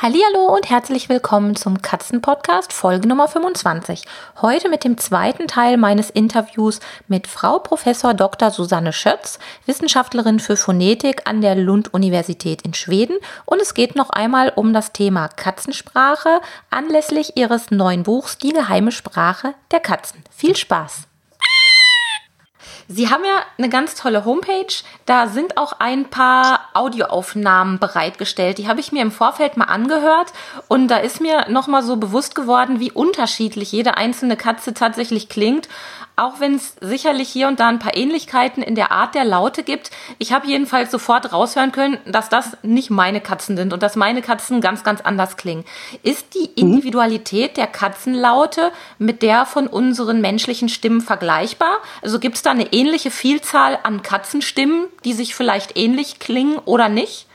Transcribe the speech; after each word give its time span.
Hallo 0.00 0.54
und 0.54 0.70
herzlich 0.70 1.08
willkommen 1.08 1.56
zum 1.56 1.82
Katzenpodcast 1.82 2.72
Folge 2.72 3.08
Nummer 3.08 3.26
25. 3.26 4.04
Heute 4.40 4.68
mit 4.68 4.84
dem 4.84 4.96
zweiten 4.96 5.48
Teil 5.48 5.76
meines 5.76 6.08
Interviews 6.08 6.78
mit 7.08 7.26
Frau 7.26 7.58
Professor 7.58 8.14
Dr. 8.14 8.52
Susanne 8.52 8.92
Schötz, 8.92 9.40
Wissenschaftlerin 9.66 10.38
für 10.38 10.56
Phonetik 10.56 11.22
an 11.28 11.40
der 11.40 11.56
Lund 11.56 11.92
Universität 11.92 12.62
in 12.62 12.74
Schweden 12.74 13.16
und 13.44 13.60
es 13.60 13.74
geht 13.74 13.96
noch 13.96 14.10
einmal 14.10 14.52
um 14.54 14.72
das 14.72 14.92
Thema 14.92 15.26
Katzensprache 15.26 16.42
anlässlich 16.70 17.36
ihres 17.36 17.72
neuen 17.72 18.04
Buchs 18.04 18.38
Die 18.38 18.52
geheime 18.52 18.92
Sprache 18.92 19.54
der 19.72 19.80
Katzen. 19.80 20.22
Viel 20.30 20.54
Spaß. 20.54 21.07
Sie 22.90 23.10
haben 23.10 23.22
ja 23.22 23.42
eine 23.58 23.68
ganz 23.68 23.94
tolle 23.94 24.24
Homepage. 24.24 24.72
Da 25.04 25.26
sind 25.26 25.58
auch 25.58 25.74
ein 25.78 26.06
paar 26.06 26.60
Audioaufnahmen 26.72 27.78
bereitgestellt. 27.78 28.56
Die 28.56 28.66
habe 28.66 28.80
ich 28.80 28.92
mir 28.92 29.02
im 29.02 29.12
Vorfeld 29.12 29.58
mal 29.58 29.66
angehört 29.66 30.32
und 30.68 30.88
da 30.88 30.96
ist 30.96 31.20
mir 31.20 31.50
nochmal 31.50 31.82
so 31.82 31.96
bewusst 31.96 32.34
geworden, 32.34 32.80
wie 32.80 32.90
unterschiedlich 32.90 33.72
jede 33.72 33.98
einzelne 33.98 34.38
Katze 34.38 34.72
tatsächlich 34.72 35.28
klingt 35.28 35.68
auch 36.18 36.40
wenn 36.40 36.54
es 36.54 36.76
sicherlich 36.80 37.28
hier 37.28 37.48
und 37.48 37.60
da 37.60 37.68
ein 37.68 37.78
paar 37.78 37.96
Ähnlichkeiten 37.96 38.62
in 38.62 38.74
der 38.74 38.92
Art 38.92 39.14
der 39.14 39.24
Laute 39.24 39.62
gibt. 39.62 39.90
Ich 40.18 40.32
habe 40.32 40.46
jedenfalls 40.46 40.90
sofort 40.90 41.32
raushören 41.32 41.72
können, 41.72 41.98
dass 42.06 42.28
das 42.28 42.56
nicht 42.62 42.90
meine 42.90 43.20
Katzen 43.20 43.56
sind 43.56 43.72
und 43.72 43.82
dass 43.82 43.96
meine 43.96 44.22
Katzen 44.22 44.60
ganz, 44.60 44.84
ganz 44.84 45.00
anders 45.00 45.36
klingen. 45.36 45.64
Ist 46.02 46.34
die 46.34 46.48
mhm. 46.62 46.72
Individualität 46.72 47.56
der 47.56 47.66
Katzenlaute 47.66 48.72
mit 48.98 49.22
der 49.22 49.46
von 49.46 49.66
unseren 49.66 50.20
menschlichen 50.20 50.68
Stimmen 50.68 51.00
vergleichbar? 51.00 51.78
Also 52.02 52.18
gibt 52.18 52.36
es 52.36 52.42
da 52.42 52.50
eine 52.50 52.72
ähnliche 52.72 53.10
Vielzahl 53.10 53.78
an 53.82 54.02
Katzenstimmen, 54.02 54.86
die 55.04 55.12
sich 55.12 55.34
vielleicht 55.34 55.78
ähnlich 55.78 56.18
klingen 56.18 56.58
oder 56.58 56.88
nicht? 56.88 57.26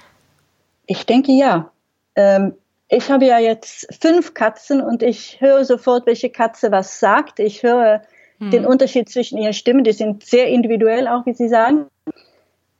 Ich 0.85 1.05
denke 1.05 1.31
ja. 1.31 1.71
Ähm, 2.15 2.55
ich 2.89 3.09
habe 3.09 3.25
ja 3.25 3.39
jetzt 3.39 3.87
fünf 4.01 4.33
Katzen 4.33 4.81
und 4.81 5.01
ich 5.01 5.41
höre 5.41 5.65
sofort, 5.65 6.05
welche 6.05 6.29
Katze 6.29 6.71
was 6.71 6.99
sagt. 6.99 7.39
Ich 7.39 7.63
höre 7.63 8.03
den 8.39 8.63
hm. 8.63 8.69
Unterschied 8.69 9.09
zwischen 9.09 9.37
ihren 9.37 9.53
Stimmen. 9.53 9.83
Die 9.83 9.91
sind 9.91 10.23
sehr 10.23 10.47
individuell, 10.47 11.07
auch 11.07 11.25
wie 11.25 11.33
Sie 11.33 11.47
sagen. 11.47 11.87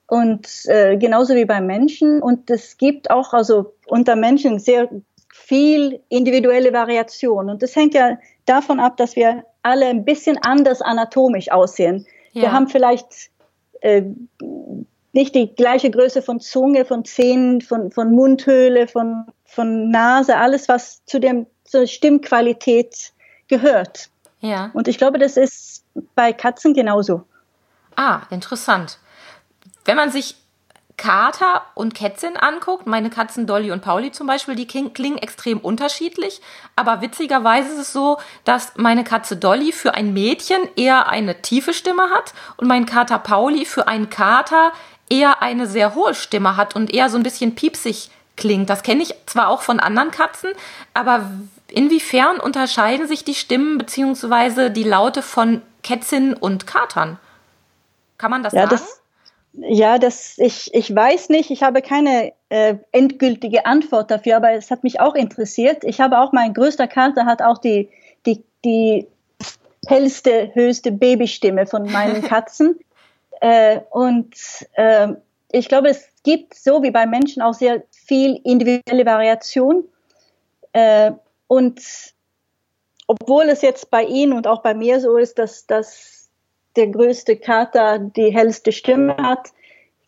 Und 0.07 0.47
äh, 0.65 0.97
genauso 0.97 1.35
wie 1.35 1.45
beim 1.45 1.65
Menschen. 1.65 2.21
Und 2.21 2.49
es 2.49 2.77
gibt 2.77 3.09
auch 3.09 3.33
also 3.33 3.73
unter 3.87 4.15
Menschen 4.15 4.59
sehr 4.59 4.89
viel 5.33 6.01
individuelle 6.09 6.73
Variation. 6.73 7.49
Und 7.49 7.63
das 7.63 7.75
hängt 7.75 7.93
ja 7.93 8.17
davon 8.45 8.79
ab, 8.79 8.97
dass 8.97 9.15
wir 9.15 9.43
alle 9.61 9.87
ein 9.87 10.05
bisschen 10.05 10.37
anders 10.41 10.81
anatomisch 10.81 11.51
aussehen. 11.51 12.05
Ja. 12.33 12.43
Wir 12.43 12.51
haben 12.51 12.67
vielleicht 12.67 13.31
äh, 13.81 14.03
nicht 15.13 15.35
die 15.35 15.55
gleiche 15.55 15.89
Größe 15.89 16.21
von 16.21 16.39
Zunge, 16.39 16.85
von 16.85 17.05
Zähnen, 17.05 17.61
von, 17.61 17.91
von 17.91 18.11
Mundhöhle, 18.11 18.87
von, 18.87 19.25
von 19.45 19.89
Nase, 19.89 20.37
alles, 20.37 20.67
was 20.67 21.05
zu, 21.05 21.19
dem, 21.19 21.45
zur 21.63 21.87
Stimmqualität 21.87 23.13
gehört. 23.47 24.09
Ja. 24.43 24.71
Und 24.73 24.87
ich 24.87 24.97
glaube, 24.97 25.19
das 25.19 25.37
ist 25.37 25.85
bei 26.15 26.33
Katzen 26.33 26.73
genauso. 26.73 27.23
Ah, 27.95 28.21
interessant. 28.29 28.97
Wenn 29.85 29.95
man 29.95 30.11
sich 30.11 30.35
Kater 30.97 31.63
und 31.75 31.95
Kätzchen 31.95 32.35
anguckt, 32.37 32.85
meine 32.85 33.09
Katzen 33.09 33.47
Dolly 33.47 33.71
und 33.71 33.81
Pauli 33.81 34.11
zum 34.11 34.27
Beispiel, 34.27 34.55
die 34.55 34.67
klingen 34.67 35.17
extrem 35.17 35.59
unterschiedlich. 35.59 36.41
Aber 36.75 37.01
witzigerweise 37.01 37.69
ist 37.69 37.79
es 37.79 37.93
so, 37.93 38.17
dass 38.43 38.73
meine 38.75 39.03
Katze 39.03 39.37
Dolly 39.37 39.71
für 39.71 39.93
ein 39.93 40.13
Mädchen 40.13 40.61
eher 40.75 41.07
eine 41.07 41.41
tiefe 41.41 41.73
Stimme 41.73 42.09
hat 42.09 42.33
und 42.57 42.67
mein 42.67 42.85
Kater 42.85 43.19
Pauli 43.19 43.65
für 43.65 43.87
einen 43.87 44.09
Kater 44.09 44.73
eher 45.09 45.41
eine 45.41 45.67
sehr 45.67 45.95
hohe 45.95 46.13
Stimme 46.13 46.57
hat 46.57 46.75
und 46.75 46.93
eher 46.93 47.09
so 47.09 47.17
ein 47.17 47.23
bisschen 47.23 47.55
piepsig 47.55 48.11
klingt. 48.35 48.69
Das 48.69 48.83
kenne 48.83 49.03
ich 49.03 49.15
zwar 49.25 49.47
auch 49.47 49.61
von 49.61 49.79
anderen 49.79 50.11
Katzen, 50.11 50.51
aber 50.93 51.31
Inwiefern 51.73 52.39
unterscheiden 52.39 53.07
sich 53.07 53.23
die 53.23 53.33
Stimmen 53.33 53.79
bzw. 53.79 54.69
die 54.69 54.83
Laute 54.83 55.23
von 55.23 55.63
Kätzchen 55.81 56.35
und 56.35 56.67
Katern? 56.67 57.17
Kann 58.19 58.29
man 58.29 58.43
das 58.43 58.53
ja, 58.53 58.67
sagen? 58.69 58.71
Das, 58.71 59.01
ja, 59.53 59.97
das, 59.97 60.37
ich, 60.37 60.71
ich 60.73 60.95
weiß 60.95 61.29
nicht, 61.29 61.49
ich 61.49 61.63
habe 61.63 61.81
keine 61.81 62.33
äh, 62.49 62.75
endgültige 62.91 63.65
Antwort 63.65 64.11
dafür, 64.11 64.37
aber 64.37 64.51
es 64.51 64.69
hat 64.69 64.83
mich 64.83 64.99
auch 64.99 65.15
interessiert. 65.15 65.83
Ich 65.83 65.99
habe 65.99 66.19
auch, 66.19 66.31
mein 66.31 66.53
größter 66.53 66.87
Kater 66.87 67.25
hat 67.25 67.41
auch 67.41 67.57
die, 67.57 67.89
die, 68.27 68.43
die 68.63 69.07
hellste, 69.87 70.51
höchste 70.53 70.91
Babystimme 70.91 71.65
von 71.65 71.91
meinen 71.91 72.21
Katzen. 72.27 72.79
äh, 73.41 73.79
und 73.89 74.35
äh, 74.73 75.07
ich 75.51 75.69
glaube, 75.69 75.89
es 75.89 76.07
gibt 76.21 76.53
so 76.53 76.83
wie 76.83 76.91
bei 76.91 77.07
Menschen 77.07 77.41
auch 77.41 77.55
sehr 77.55 77.81
viel 77.89 78.39
individuelle 78.43 79.07
Variation. 79.07 79.83
Äh, 80.71 81.13
und 81.53 81.81
obwohl 83.05 83.43
es 83.43 83.61
jetzt 83.61 83.91
bei 83.91 84.03
Ihnen 84.03 84.33
und 84.33 84.47
auch 84.47 84.63
bei 84.63 84.73
mir 84.73 84.99
so 84.99 85.17
ist, 85.17 85.37
dass, 85.37 85.67
dass 85.67 86.29
der 86.75 86.87
größte 86.87 87.37
Kater 87.37 87.99
die 87.99 88.33
hellste 88.33 88.71
Stimme 88.71 89.15
hat, 89.17 89.49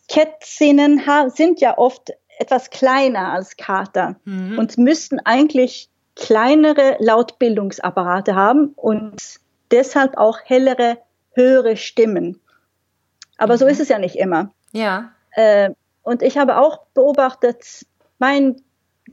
Kätzinnen 0.08 1.02
sind 1.28 1.60
ja 1.60 1.78
oft 1.78 2.12
etwas 2.38 2.70
kleiner 2.70 3.32
als 3.32 3.56
Kater 3.56 4.16
mhm. 4.24 4.58
und 4.58 4.76
müssten 4.76 5.20
eigentlich 5.20 5.88
kleinere 6.16 6.96
Lautbildungsapparate 6.98 8.34
haben 8.34 8.72
und 8.74 9.22
deshalb 9.70 10.16
auch 10.16 10.40
hellere, 10.44 10.98
höhere 11.34 11.76
Stimmen. 11.76 12.40
Aber 13.38 13.54
mhm. 13.54 13.58
so 13.58 13.66
ist 13.66 13.80
es 13.80 13.88
ja 13.88 13.98
nicht 13.98 14.16
immer. 14.16 14.52
Ja. 14.72 15.12
Äh, 15.32 15.70
und 16.02 16.22
ich 16.22 16.38
habe 16.38 16.58
auch 16.58 16.86
beobachtet, 16.94 17.86
mein 18.18 18.62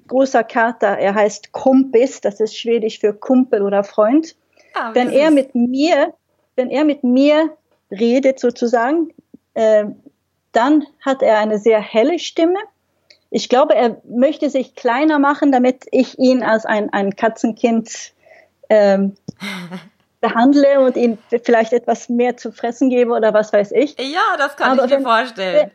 großer 0.07 0.43
Kater, 0.43 0.97
er 0.97 1.15
heißt 1.15 1.51
Kumpis, 1.51 2.21
das 2.21 2.39
ist 2.39 2.57
Schwedisch 2.57 2.99
für 2.99 3.13
Kumpel 3.13 3.61
oder 3.61 3.83
Freund. 3.83 4.35
Ah, 4.73 4.91
wenn 4.93 5.09
er 5.11 5.31
mit 5.31 5.55
mir, 5.55 6.13
wenn 6.55 6.69
er 6.69 6.83
mit 6.83 7.03
mir 7.03 7.55
redet 7.91 8.39
sozusagen, 8.39 9.13
äh, 9.53 9.85
dann 10.51 10.85
hat 11.01 11.21
er 11.21 11.39
eine 11.39 11.59
sehr 11.59 11.79
helle 11.79 12.19
Stimme. 12.19 12.59
Ich 13.29 13.49
glaube, 13.49 13.75
er 13.75 14.01
möchte 14.07 14.49
sich 14.49 14.75
kleiner 14.75 15.19
machen, 15.19 15.51
damit 15.51 15.85
ich 15.91 16.17
ihn 16.19 16.43
als 16.43 16.65
ein, 16.65 16.91
ein 16.91 17.15
Katzenkind 17.15 18.13
ähm, 18.69 19.15
behandle 20.21 20.79
und 20.79 20.95
ihm 20.95 21.17
vielleicht 21.43 21.73
etwas 21.73 22.09
mehr 22.09 22.37
zu 22.37 22.51
fressen 22.51 22.89
gebe 22.89 23.11
oder 23.11 23.33
was 23.33 23.51
weiß 23.51 23.71
ich. 23.73 23.95
Ja, 23.99 24.37
das 24.37 24.55
kann 24.55 24.71
Aber 24.71 24.85
ich 24.85 24.91
mir 24.91 24.97
wenn, 24.97 25.03
vorstellen 25.03 25.71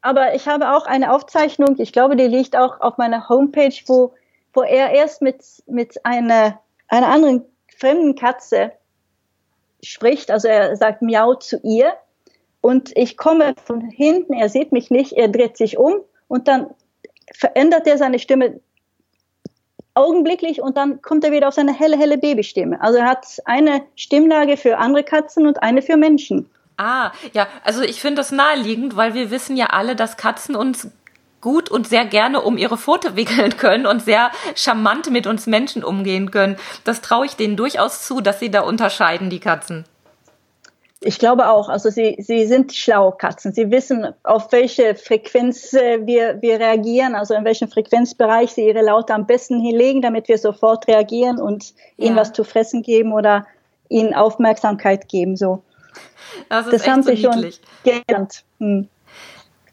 aber 0.00 0.34
ich 0.34 0.46
habe 0.46 0.72
auch 0.72 0.86
eine 0.86 1.12
Aufzeichnung, 1.12 1.76
ich 1.78 1.92
glaube, 1.92 2.16
die 2.16 2.26
liegt 2.26 2.56
auch 2.56 2.80
auf 2.80 2.98
meiner 2.98 3.28
Homepage, 3.28 3.74
wo, 3.86 4.14
wo 4.52 4.62
er 4.62 4.90
erst 4.90 5.22
mit, 5.22 5.42
mit 5.66 6.04
einer, 6.04 6.60
einer 6.88 7.08
anderen 7.08 7.44
fremden 7.76 8.14
Katze 8.14 8.72
spricht. 9.82 10.30
Also 10.30 10.48
er 10.48 10.76
sagt 10.76 11.02
Miau 11.02 11.34
zu 11.34 11.60
ihr. 11.62 11.92
Und 12.60 12.90
ich 12.96 13.16
komme 13.16 13.54
von 13.64 13.80
hinten, 13.80 14.32
er 14.32 14.48
sieht 14.48 14.72
mich 14.72 14.90
nicht, 14.90 15.12
er 15.12 15.28
dreht 15.28 15.56
sich 15.56 15.78
um 15.78 16.00
und 16.26 16.48
dann 16.48 16.68
verändert 17.32 17.86
er 17.86 17.98
seine 17.98 18.18
Stimme 18.18 18.60
augenblicklich 19.94 20.60
und 20.60 20.76
dann 20.76 21.00
kommt 21.00 21.24
er 21.24 21.32
wieder 21.32 21.48
auf 21.48 21.54
seine 21.54 21.72
helle, 21.72 21.96
helle 21.96 22.18
Babystimme. 22.18 22.80
Also 22.80 22.98
er 22.98 23.06
hat 23.06 23.26
eine 23.44 23.82
Stimmlage 23.94 24.56
für 24.56 24.78
andere 24.78 25.04
Katzen 25.04 25.46
und 25.46 25.62
eine 25.62 25.82
für 25.82 25.96
Menschen. 25.96 26.50
Ah, 26.78 27.10
ja, 27.32 27.48
also 27.64 27.82
ich 27.82 28.00
finde 28.00 28.20
das 28.20 28.30
naheliegend, 28.30 28.96
weil 28.96 29.12
wir 29.12 29.32
wissen 29.32 29.56
ja 29.56 29.66
alle, 29.66 29.96
dass 29.96 30.16
Katzen 30.16 30.54
uns 30.54 30.88
gut 31.40 31.70
und 31.70 31.88
sehr 31.88 32.04
gerne 32.04 32.40
um 32.40 32.56
ihre 32.56 32.78
Pfote 32.78 33.16
wickeln 33.16 33.56
können 33.56 33.84
und 33.84 34.02
sehr 34.02 34.30
charmant 34.54 35.10
mit 35.10 35.26
uns 35.26 35.46
Menschen 35.46 35.82
umgehen 35.82 36.30
können. 36.30 36.56
Das 36.84 37.00
traue 37.00 37.26
ich 37.26 37.36
denen 37.36 37.56
durchaus 37.56 38.06
zu, 38.06 38.20
dass 38.20 38.38
sie 38.38 38.50
da 38.50 38.60
unterscheiden, 38.60 39.28
die 39.28 39.40
Katzen. 39.40 39.84
Ich 41.00 41.18
glaube 41.18 41.48
auch. 41.48 41.68
Also 41.68 41.90
sie, 41.90 42.16
sie 42.18 42.46
sind 42.46 42.72
schlau 42.72 43.10
Katzen. 43.10 43.52
Sie 43.52 43.70
wissen, 43.70 44.06
auf 44.24 44.50
welche 44.52 44.94
Frequenz 44.94 45.72
äh, 45.72 46.04
wir, 46.06 46.42
wir 46.42 46.58
reagieren, 46.58 47.14
also 47.14 47.34
in 47.34 47.44
welchem 47.44 47.68
Frequenzbereich 47.68 48.52
sie 48.52 48.66
ihre 48.66 48.82
Laute 48.82 49.14
am 49.14 49.26
besten 49.26 49.60
hinlegen, 49.60 50.02
damit 50.02 50.28
wir 50.28 50.38
sofort 50.38 50.88
reagieren 50.88 51.40
und 51.40 51.74
ja. 51.96 52.06
ihnen 52.06 52.16
was 52.16 52.32
zu 52.32 52.42
fressen 52.42 52.82
geben 52.82 53.12
oder 53.12 53.46
ihnen 53.88 54.14
Aufmerksamkeit 54.14 55.08
geben. 55.08 55.36
So. 55.36 55.62
Das 56.48 56.66
ist 56.66 56.72
das 56.72 56.82
echt 56.82 56.90
haben 56.90 57.02
so 57.02 57.14
sie 57.14 57.26
niedlich. 57.26 57.60
schon 57.84 58.02
gelernt. 58.06 58.44
Hm. 58.58 58.88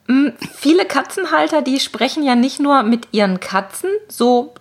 Mm, 0.07 0.30
viele 0.54 0.86
Katzenhalter, 0.86 1.63
die 1.63 1.80
sprechen 1.80 2.22
ja 2.22 2.36
nicht 2.36 2.60
nur 2.60 2.84
mit 2.84 3.07
ihren 3.12 3.40
Katzen, 3.40 3.90
so 4.07 4.54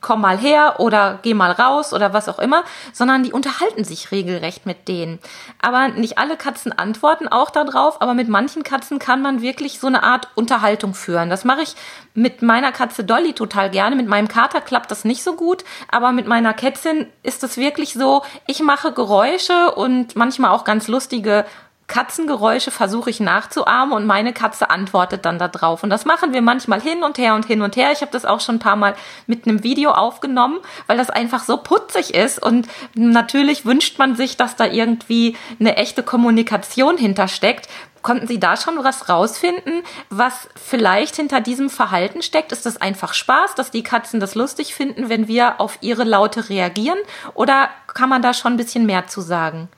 komm 0.00 0.20
mal 0.20 0.36
her 0.36 0.80
oder 0.80 1.20
geh 1.22 1.32
mal 1.32 1.52
raus 1.52 1.92
oder 1.92 2.12
was 2.12 2.28
auch 2.28 2.40
immer, 2.40 2.64
sondern 2.92 3.22
die 3.22 3.32
unterhalten 3.32 3.84
sich 3.84 4.10
regelrecht 4.10 4.66
mit 4.66 4.88
denen. 4.88 5.20
Aber 5.62 5.88
nicht 5.88 6.18
alle 6.18 6.36
Katzen 6.36 6.76
antworten 6.76 7.28
auch 7.28 7.50
darauf, 7.50 8.02
aber 8.02 8.14
mit 8.14 8.28
manchen 8.28 8.64
Katzen 8.64 8.98
kann 8.98 9.22
man 9.22 9.42
wirklich 9.42 9.78
so 9.78 9.86
eine 9.86 10.02
Art 10.02 10.28
Unterhaltung 10.34 10.94
führen. 10.94 11.30
Das 11.30 11.44
mache 11.44 11.62
ich 11.62 11.76
mit 12.14 12.42
meiner 12.42 12.72
Katze 12.72 13.04
Dolly 13.04 13.32
total 13.32 13.70
gerne. 13.70 13.94
Mit 13.94 14.08
meinem 14.08 14.26
Kater 14.26 14.60
klappt 14.60 14.90
das 14.90 15.04
nicht 15.04 15.22
so 15.22 15.34
gut, 15.34 15.62
aber 15.88 16.10
mit 16.10 16.26
meiner 16.26 16.52
Kätzin 16.52 17.06
ist 17.22 17.44
es 17.44 17.56
wirklich 17.56 17.92
so, 17.92 18.22
ich 18.48 18.60
mache 18.60 18.92
Geräusche 18.92 19.72
und 19.72 20.16
manchmal 20.16 20.50
auch 20.50 20.64
ganz 20.64 20.88
lustige 20.88 21.44
Katzengeräusche 21.90 22.70
versuche 22.70 23.10
ich 23.10 23.18
nachzuahmen 23.18 23.92
und 23.92 24.06
meine 24.06 24.32
Katze 24.32 24.70
antwortet 24.70 25.24
dann 25.24 25.40
darauf. 25.40 25.82
Und 25.82 25.90
das 25.90 26.04
machen 26.04 26.32
wir 26.32 26.40
manchmal 26.40 26.80
hin 26.80 27.02
und 27.02 27.18
her 27.18 27.34
und 27.34 27.46
hin 27.46 27.62
und 27.62 27.74
her. 27.74 27.90
Ich 27.90 28.00
habe 28.00 28.12
das 28.12 28.24
auch 28.24 28.40
schon 28.40 28.54
ein 28.54 28.60
paar 28.60 28.76
Mal 28.76 28.94
mit 29.26 29.46
einem 29.46 29.64
Video 29.64 29.90
aufgenommen, 29.90 30.60
weil 30.86 30.96
das 30.96 31.10
einfach 31.10 31.42
so 31.42 31.56
putzig 31.56 32.14
ist. 32.14 32.40
Und 32.40 32.68
natürlich 32.94 33.66
wünscht 33.66 33.98
man 33.98 34.14
sich, 34.14 34.36
dass 34.36 34.54
da 34.54 34.66
irgendwie 34.66 35.36
eine 35.58 35.76
echte 35.76 36.04
Kommunikation 36.04 36.96
hintersteckt. 36.96 37.68
Konnten 38.02 38.28
Sie 38.28 38.38
da 38.38 38.56
schon 38.56 38.82
was 38.84 39.08
rausfinden, 39.08 39.82
was 40.10 40.48
vielleicht 40.54 41.16
hinter 41.16 41.40
diesem 41.40 41.70
Verhalten 41.70 42.22
steckt? 42.22 42.52
Ist 42.52 42.66
das 42.66 42.80
einfach 42.80 43.14
Spaß, 43.14 43.56
dass 43.56 43.72
die 43.72 43.82
Katzen 43.82 44.20
das 44.20 44.36
lustig 44.36 44.76
finden, 44.76 45.08
wenn 45.08 45.26
wir 45.26 45.60
auf 45.60 45.78
ihre 45.80 46.04
Laute 46.04 46.48
reagieren? 46.48 46.98
Oder 47.34 47.68
kann 47.88 48.08
man 48.08 48.22
da 48.22 48.32
schon 48.32 48.52
ein 48.52 48.58
bisschen 48.58 48.86
mehr 48.86 49.08
zu 49.08 49.20
sagen? 49.20 49.68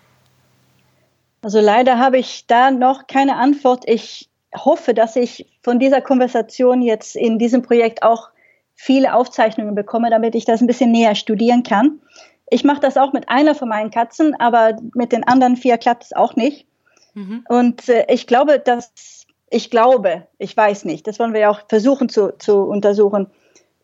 Also 1.43 1.61
leider 1.61 1.99
habe 1.99 2.19
ich 2.19 2.47
da 2.47 2.71
noch 2.71 3.07
keine 3.07 3.37
Antwort. 3.37 3.85
Ich 3.87 4.31
hoffe, 4.55 4.95
dass 4.95 5.17
ich 5.17 5.47
von 5.63 5.79
dieser 5.79 6.01
Konversation 6.01 6.83
jetzt 6.83 7.17
in 7.17 7.39
diesem 7.39 7.63
Projekt 7.63 8.03
auch 8.03 8.29
viele 8.75 9.15
Aufzeichnungen 9.15 9.75
bekomme, 9.75 10.11
damit 10.11 10.35
ich 10.35 10.45
das 10.45 10.61
ein 10.61 10.67
bisschen 10.67 10.93
näher 10.93 11.15
studieren 11.15 11.63
kann. 11.63 12.01
Ich 12.49 12.65
mache 12.65 12.81
das 12.81 12.97
auch 12.97 13.13
mit 13.13 13.29
einer 13.29 13.55
von 13.55 13.69
meinen 13.69 13.91
Katzen, 13.91 14.35
aber 14.39 14.77
mit 14.95 15.13
den 15.13 15.25
anderen 15.25 15.57
vier 15.57 15.79
klappt 15.79 16.05
es 16.05 16.13
auch 16.13 16.37
nicht. 16.37 16.67
Mhm. 17.15 17.45
Und 17.49 17.89
äh, 17.89 18.07
ich 18.09 18.27
glaube, 18.27 18.59
dass 18.59 19.27
ich 19.51 19.71
glaube, 19.71 20.27
ich 20.39 20.57
weiß 20.57 20.87
nicht, 20.87 21.07
das 21.07 21.19
wollen 21.19 21.35
wir 21.35 21.41
ja 21.41 21.51
auch 21.51 21.61
versuchen 21.69 22.09
zu, 22.09 22.33
zu 22.39 22.63
untersuchen, 22.63 23.27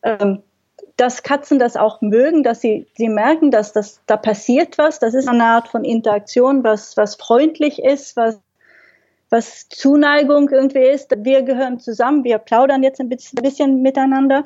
ähm, 0.01 0.41
dass 0.99 1.23
Katzen 1.23 1.59
das 1.59 1.77
auch 1.77 2.01
mögen, 2.01 2.43
dass 2.43 2.59
sie, 2.59 2.85
sie 2.95 3.07
merken, 3.07 3.51
dass 3.51 3.71
das, 3.71 4.01
da 4.05 4.17
passiert 4.17 4.77
was. 4.77 4.99
Das 4.99 5.13
ist 5.13 5.29
eine 5.29 5.45
Art 5.45 5.69
von 5.69 5.85
Interaktion, 5.85 6.63
was, 6.63 6.97
was 6.97 7.15
freundlich 7.15 7.81
ist, 7.81 8.17
was, 8.17 8.39
was 9.29 9.69
Zuneigung 9.69 10.49
irgendwie 10.49 10.79
ist. 10.79 11.13
Wir 11.17 11.43
gehören 11.43 11.79
zusammen, 11.79 12.25
wir 12.25 12.37
plaudern 12.37 12.83
jetzt 12.83 12.99
ein 12.99 13.07
bisschen, 13.07 13.39
ein 13.39 13.43
bisschen 13.43 13.81
miteinander. 13.81 14.43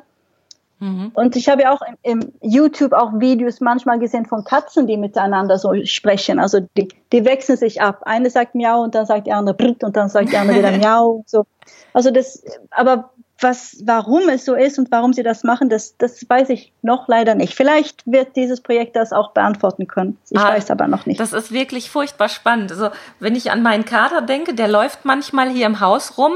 Mhm. 0.79 1.11
Und 1.15 1.35
ich 1.35 1.49
habe 1.49 1.63
ja 1.63 1.71
auch 1.71 1.81
im, 1.81 1.97
im, 2.03 2.33
YouTube 2.41 2.93
auch 2.93 3.19
Videos 3.19 3.59
manchmal 3.59 3.97
gesehen 3.97 4.27
von 4.27 4.43
Katzen, 4.43 4.85
die 4.85 4.97
miteinander 4.97 5.57
so 5.57 5.73
sprechen. 5.85 6.37
Also 6.37 6.59
die, 6.77 6.89
die 7.11 7.25
wechseln 7.25 7.57
sich 7.57 7.81
ab. 7.81 8.01
Eine 8.03 8.29
sagt 8.29 8.53
Miau 8.53 8.83
und 8.83 8.93
dann 8.93 9.07
sagt 9.07 9.25
die 9.25 9.31
andere 9.31 9.55
Britt 9.55 9.83
und 9.83 9.95
dann 9.95 10.09
sagt 10.09 10.31
die 10.31 10.37
andere 10.37 10.59
wieder 10.59 10.71
Miau. 10.77 11.23
So. 11.25 11.45
Also 11.93 12.11
das, 12.11 12.43
aber 12.69 13.11
was, 13.39 13.81
warum 13.85 14.29
es 14.29 14.45
so 14.45 14.55
ist 14.55 14.79
und 14.79 14.91
warum 14.91 15.13
sie 15.13 15.23
das 15.23 15.43
machen, 15.43 15.69
das, 15.69 15.97
das 15.97 16.25
weiß 16.27 16.49
ich 16.49 16.71
noch 16.81 17.07
leider 17.07 17.35
nicht. 17.35 17.55
Vielleicht 17.55 18.03
wird 18.05 18.35
dieses 18.35 18.61
Projekt 18.61 18.95
das 18.95 19.11
auch 19.11 19.31
beantworten 19.31 19.87
können. 19.87 20.17
Ich 20.29 20.39
ah, 20.39 20.49
weiß 20.49 20.71
aber 20.71 20.87
noch 20.87 21.05
nicht. 21.05 21.19
Das 21.19 21.33
ist 21.33 21.51
wirklich 21.51 21.89
furchtbar 21.89 22.29
spannend. 22.29 22.71
Also, 22.71 22.89
wenn 23.19 23.35
ich 23.35 23.51
an 23.51 23.61
meinen 23.61 23.85
Kater 23.85 24.21
denke, 24.21 24.53
der 24.53 24.67
läuft 24.67 25.05
manchmal 25.05 25.49
hier 25.49 25.65
im 25.65 25.79
Haus 25.79 26.17
rum 26.17 26.33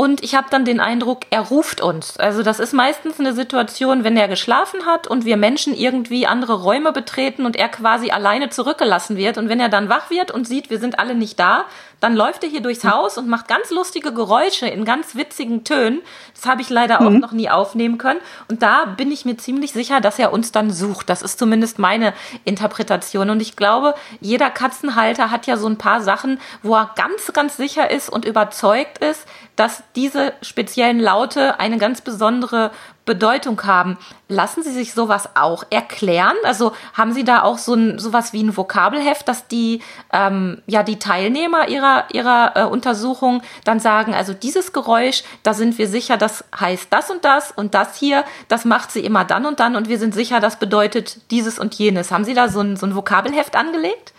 und 0.00 0.22
ich 0.24 0.34
habe 0.34 0.46
dann 0.50 0.64
den 0.64 0.80
Eindruck, 0.80 1.26
er 1.28 1.42
ruft 1.42 1.82
uns. 1.82 2.16
Also 2.16 2.42
das 2.42 2.58
ist 2.58 2.72
meistens 2.72 3.20
eine 3.20 3.34
Situation, 3.34 4.02
wenn 4.02 4.16
er 4.16 4.28
geschlafen 4.28 4.86
hat 4.86 5.06
und 5.06 5.26
wir 5.26 5.36
Menschen 5.36 5.74
irgendwie 5.74 6.26
andere 6.26 6.62
Räume 6.62 6.90
betreten 6.92 7.44
und 7.44 7.54
er 7.54 7.68
quasi 7.68 8.10
alleine 8.10 8.48
zurückgelassen 8.48 9.18
wird. 9.18 9.36
Und 9.36 9.50
wenn 9.50 9.60
er 9.60 9.68
dann 9.68 9.90
wach 9.90 10.08
wird 10.08 10.30
und 10.30 10.48
sieht, 10.48 10.70
wir 10.70 10.78
sind 10.78 10.98
alle 10.98 11.14
nicht 11.14 11.38
da, 11.38 11.66
dann 12.00 12.16
läuft 12.16 12.42
er 12.42 12.50
hier 12.50 12.62
durchs 12.62 12.84
Haus 12.84 13.18
und 13.18 13.28
macht 13.28 13.46
ganz 13.46 13.70
lustige 13.70 14.12
Geräusche 14.12 14.66
in 14.66 14.84
ganz 14.84 15.14
witzigen 15.14 15.64
Tönen. 15.64 16.00
Das 16.34 16.46
habe 16.46 16.62
ich 16.62 16.70
leider 16.70 17.02
auch 17.02 17.10
mhm. 17.10 17.20
noch 17.20 17.32
nie 17.32 17.50
aufnehmen 17.50 17.98
können. 17.98 18.20
Und 18.48 18.62
da 18.62 18.86
bin 18.86 19.12
ich 19.12 19.24
mir 19.24 19.36
ziemlich 19.36 19.72
sicher, 19.72 20.00
dass 20.00 20.18
er 20.18 20.32
uns 20.32 20.50
dann 20.50 20.70
sucht. 20.70 21.10
Das 21.10 21.22
ist 21.22 21.38
zumindest 21.38 21.78
meine 21.78 22.14
Interpretation. 22.44 23.30
Und 23.30 23.42
ich 23.42 23.54
glaube, 23.54 23.94
jeder 24.20 24.50
Katzenhalter 24.50 25.30
hat 25.30 25.46
ja 25.46 25.56
so 25.56 25.68
ein 25.68 25.78
paar 25.78 26.00
Sachen, 26.00 26.40
wo 26.62 26.74
er 26.74 26.90
ganz, 26.96 27.32
ganz 27.32 27.56
sicher 27.56 27.90
ist 27.90 28.08
und 28.08 28.24
überzeugt 28.24 28.98
ist, 28.98 29.26
dass 29.56 29.82
diese 29.94 30.32
speziellen 30.40 31.00
Laute 31.00 31.60
eine 31.60 31.76
ganz 31.76 32.00
besondere 32.00 32.70
Bedeutung 33.04 33.62
haben. 33.64 33.98
Lassen 34.28 34.62
Sie 34.62 34.72
sich 34.72 34.94
sowas 34.94 35.30
auch 35.34 35.64
erklären? 35.70 36.36
Also 36.44 36.72
haben 36.94 37.12
Sie 37.12 37.24
da 37.24 37.42
auch 37.42 37.58
so 37.58 37.74
ein 37.74 37.98
sowas 37.98 38.32
wie 38.32 38.42
ein 38.42 38.56
Vokabelheft, 38.56 39.26
dass 39.26 39.48
die 39.48 39.82
ähm, 40.12 40.62
ja 40.66 40.82
die 40.82 40.98
Teilnehmer 40.98 41.68
ihrer 41.68 42.04
ihrer 42.12 42.52
äh, 42.56 42.62
Untersuchung 42.64 43.42
dann 43.64 43.80
sagen, 43.80 44.14
also 44.14 44.32
dieses 44.32 44.72
Geräusch, 44.72 45.24
da 45.42 45.54
sind 45.54 45.78
wir 45.78 45.88
sicher, 45.88 46.16
das 46.16 46.44
heißt 46.58 46.88
das 46.90 47.10
und 47.10 47.24
das 47.24 47.50
und 47.50 47.74
das 47.74 47.96
hier, 47.96 48.24
das 48.48 48.64
macht 48.64 48.90
sie 48.92 49.04
immer 49.04 49.24
dann 49.24 49.46
und 49.46 49.60
dann 49.60 49.76
und 49.76 49.88
wir 49.88 49.98
sind 49.98 50.14
sicher, 50.14 50.40
das 50.40 50.58
bedeutet 50.58 51.30
dieses 51.30 51.58
und 51.58 51.74
jenes. 51.74 52.10
Haben 52.10 52.24
Sie 52.24 52.34
da 52.34 52.48
so 52.48 52.60
ein, 52.60 52.76
so 52.76 52.86
ein 52.86 52.94
Vokabelheft 52.94 53.56
angelegt? 53.56 54.12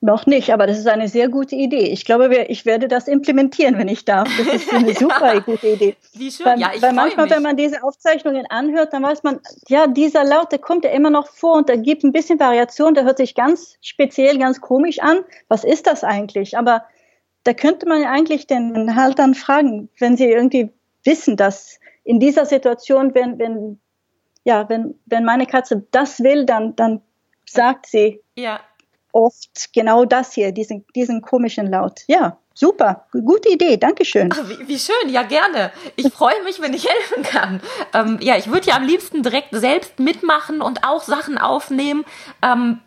Noch 0.00 0.26
nicht, 0.26 0.52
aber 0.52 0.68
das 0.68 0.78
ist 0.78 0.86
eine 0.86 1.08
sehr 1.08 1.28
gute 1.28 1.56
Idee. 1.56 1.88
Ich 1.88 2.04
glaube, 2.04 2.44
ich 2.44 2.64
werde 2.64 2.86
das 2.86 3.08
implementieren, 3.08 3.78
wenn 3.78 3.88
ich 3.88 4.04
darf. 4.04 4.28
Das 4.38 4.46
ist 4.46 4.72
eine 4.72 4.94
super 4.94 5.34
ja. 5.34 5.40
gute 5.40 5.66
Idee. 5.66 5.96
Wie 6.14 6.30
schön. 6.30 6.46
Weil, 6.46 6.60
ja, 6.60 6.70
ich 6.72 6.80
weil 6.82 6.92
manchmal, 6.92 7.26
mich. 7.26 7.34
wenn 7.34 7.42
man 7.42 7.56
diese 7.56 7.82
Aufzeichnungen 7.82 8.46
anhört, 8.48 8.92
dann 8.92 9.02
weiß 9.02 9.24
man, 9.24 9.40
ja, 9.66 9.88
dieser 9.88 10.22
Laut, 10.22 10.52
der 10.52 10.60
kommt 10.60 10.84
ja 10.84 10.90
immer 10.90 11.10
noch 11.10 11.26
vor 11.26 11.56
und 11.56 11.68
da 11.68 11.74
gibt 11.74 12.04
ein 12.04 12.12
bisschen 12.12 12.38
Variation, 12.38 12.94
der 12.94 13.04
hört 13.04 13.18
sich 13.18 13.34
ganz 13.34 13.76
speziell, 13.80 14.38
ganz 14.38 14.60
komisch 14.60 15.00
an. 15.00 15.24
Was 15.48 15.64
ist 15.64 15.88
das 15.88 16.04
eigentlich? 16.04 16.56
Aber 16.56 16.84
da 17.42 17.52
könnte 17.52 17.88
man 17.88 18.00
ja 18.00 18.12
eigentlich 18.12 18.46
den 18.46 18.94
Haltern 18.94 19.34
fragen, 19.34 19.88
wenn 19.98 20.16
sie 20.16 20.26
irgendwie 20.26 20.70
wissen, 21.02 21.36
dass 21.36 21.80
in 22.04 22.20
dieser 22.20 22.46
Situation, 22.46 23.16
wenn, 23.16 23.40
wenn, 23.40 23.80
ja, 24.44 24.68
wenn, 24.68 24.94
wenn 25.06 25.24
meine 25.24 25.46
Katze 25.46 25.84
das 25.90 26.20
will, 26.20 26.46
dann, 26.46 26.76
dann 26.76 27.02
sagt 27.46 27.86
sie, 27.86 28.22
ja 28.36 28.60
oft 29.12 29.72
genau 29.72 30.04
das 30.04 30.32
hier, 30.32 30.52
diesen, 30.52 30.84
diesen 30.94 31.22
komischen 31.22 31.70
Laut. 31.70 32.00
Ja, 32.06 32.38
super, 32.54 33.06
gute 33.12 33.50
Idee, 33.50 33.76
Dankeschön. 33.76 34.30
Ach, 34.32 34.48
wie, 34.48 34.68
wie, 34.68 34.78
schön, 34.78 35.08
ja 35.08 35.22
gerne. 35.22 35.72
Ich 35.96 36.12
freue 36.12 36.42
mich, 36.44 36.60
wenn 36.60 36.74
ich 36.74 36.88
helfen 36.88 37.22
kann. 37.22 37.60
Ähm, 37.94 38.18
ja, 38.20 38.36
ich 38.36 38.50
würde 38.50 38.68
ja 38.68 38.76
am 38.76 38.84
liebsten 38.84 39.22
direkt 39.22 39.48
selbst 39.52 39.98
mitmachen 39.98 40.60
und 40.60 40.84
auch 40.84 41.02
Sachen 41.04 41.38
aufnehmen. 41.38 42.04
Ähm, 42.42 42.80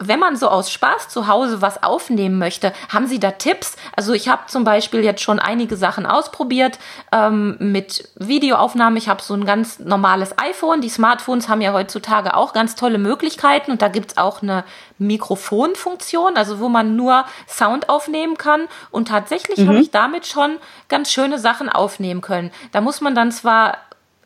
wenn 0.00 0.18
man 0.18 0.34
so 0.36 0.48
aus 0.48 0.70
Spaß 0.70 1.08
zu 1.08 1.28
Hause 1.28 1.60
was 1.60 1.82
aufnehmen 1.82 2.38
möchte, 2.38 2.72
haben 2.88 3.06
Sie 3.06 3.20
da 3.20 3.32
Tipps? 3.32 3.76
Also 3.94 4.14
ich 4.14 4.28
habe 4.28 4.42
zum 4.46 4.64
Beispiel 4.64 5.04
jetzt 5.04 5.22
schon 5.22 5.38
einige 5.38 5.76
Sachen 5.76 6.06
ausprobiert 6.06 6.78
ähm, 7.12 7.56
mit 7.58 8.08
Videoaufnahme. 8.16 8.98
Ich 8.98 9.08
habe 9.08 9.22
so 9.22 9.34
ein 9.34 9.44
ganz 9.44 9.78
normales 9.78 10.38
iPhone. 10.38 10.80
Die 10.80 10.88
Smartphones 10.88 11.48
haben 11.48 11.60
ja 11.60 11.72
heutzutage 11.74 12.34
auch 12.34 12.54
ganz 12.54 12.74
tolle 12.74 12.98
Möglichkeiten 12.98 13.70
und 13.70 13.82
da 13.82 13.88
gibt's 13.88 14.16
auch 14.16 14.42
eine 14.42 14.64
Mikrofonfunktion, 14.98 16.36
also 16.36 16.60
wo 16.60 16.70
man 16.70 16.96
nur 16.96 17.24
Sound 17.46 17.90
aufnehmen 17.90 18.38
kann. 18.38 18.68
Und 18.90 19.08
tatsächlich 19.08 19.58
mhm. 19.58 19.68
habe 19.68 19.78
ich 19.80 19.90
damit 19.90 20.26
schon 20.26 20.56
ganz 20.88 21.12
schöne 21.12 21.38
Sachen 21.38 21.68
aufnehmen 21.68 22.22
können. 22.22 22.50
Da 22.72 22.80
muss 22.80 23.02
man 23.02 23.14
dann 23.14 23.32
zwar 23.32 23.76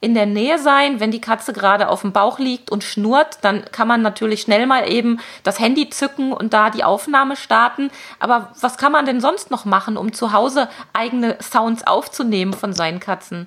in 0.05 0.15
der 0.15 0.27
Nähe 0.27 0.59
sein. 0.59 1.01
Wenn 1.01 1.11
die 1.11 1.21
Katze 1.21 1.53
gerade 1.53 1.89
auf 1.89 2.03
dem 2.03 2.13
Bauch 2.13 2.39
liegt 2.39 2.71
und 2.71 2.85
schnurrt, 2.85 3.39
dann 3.41 3.65
kann 3.73 3.89
man 3.89 4.03
natürlich 4.03 4.43
schnell 4.43 4.67
mal 4.67 4.91
eben 4.91 5.19
das 5.43 5.59
Handy 5.59 5.89
zücken 5.89 6.33
und 6.33 6.53
da 6.53 6.69
die 6.69 6.85
Aufnahme 6.85 7.37
starten. 7.37 7.91
Aber 8.21 8.53
was 8.61 8.77
kann 8.77 8.93
man 8.93 9.07
denn 9.07 9.21
sonst 9.21 9.51
noch 9.51 9.65
machen, 9.65 9.97
um 9.97 10.13
zu 10.13 10.33
Hause 10.33 10.69
eigene 10.93 11.39
Sounds 11.41 11.87
aufzunehmen 11.87 12.53
von 12.53 12.75
seinen 12.75 13.01
Katzen? 13.01 13.47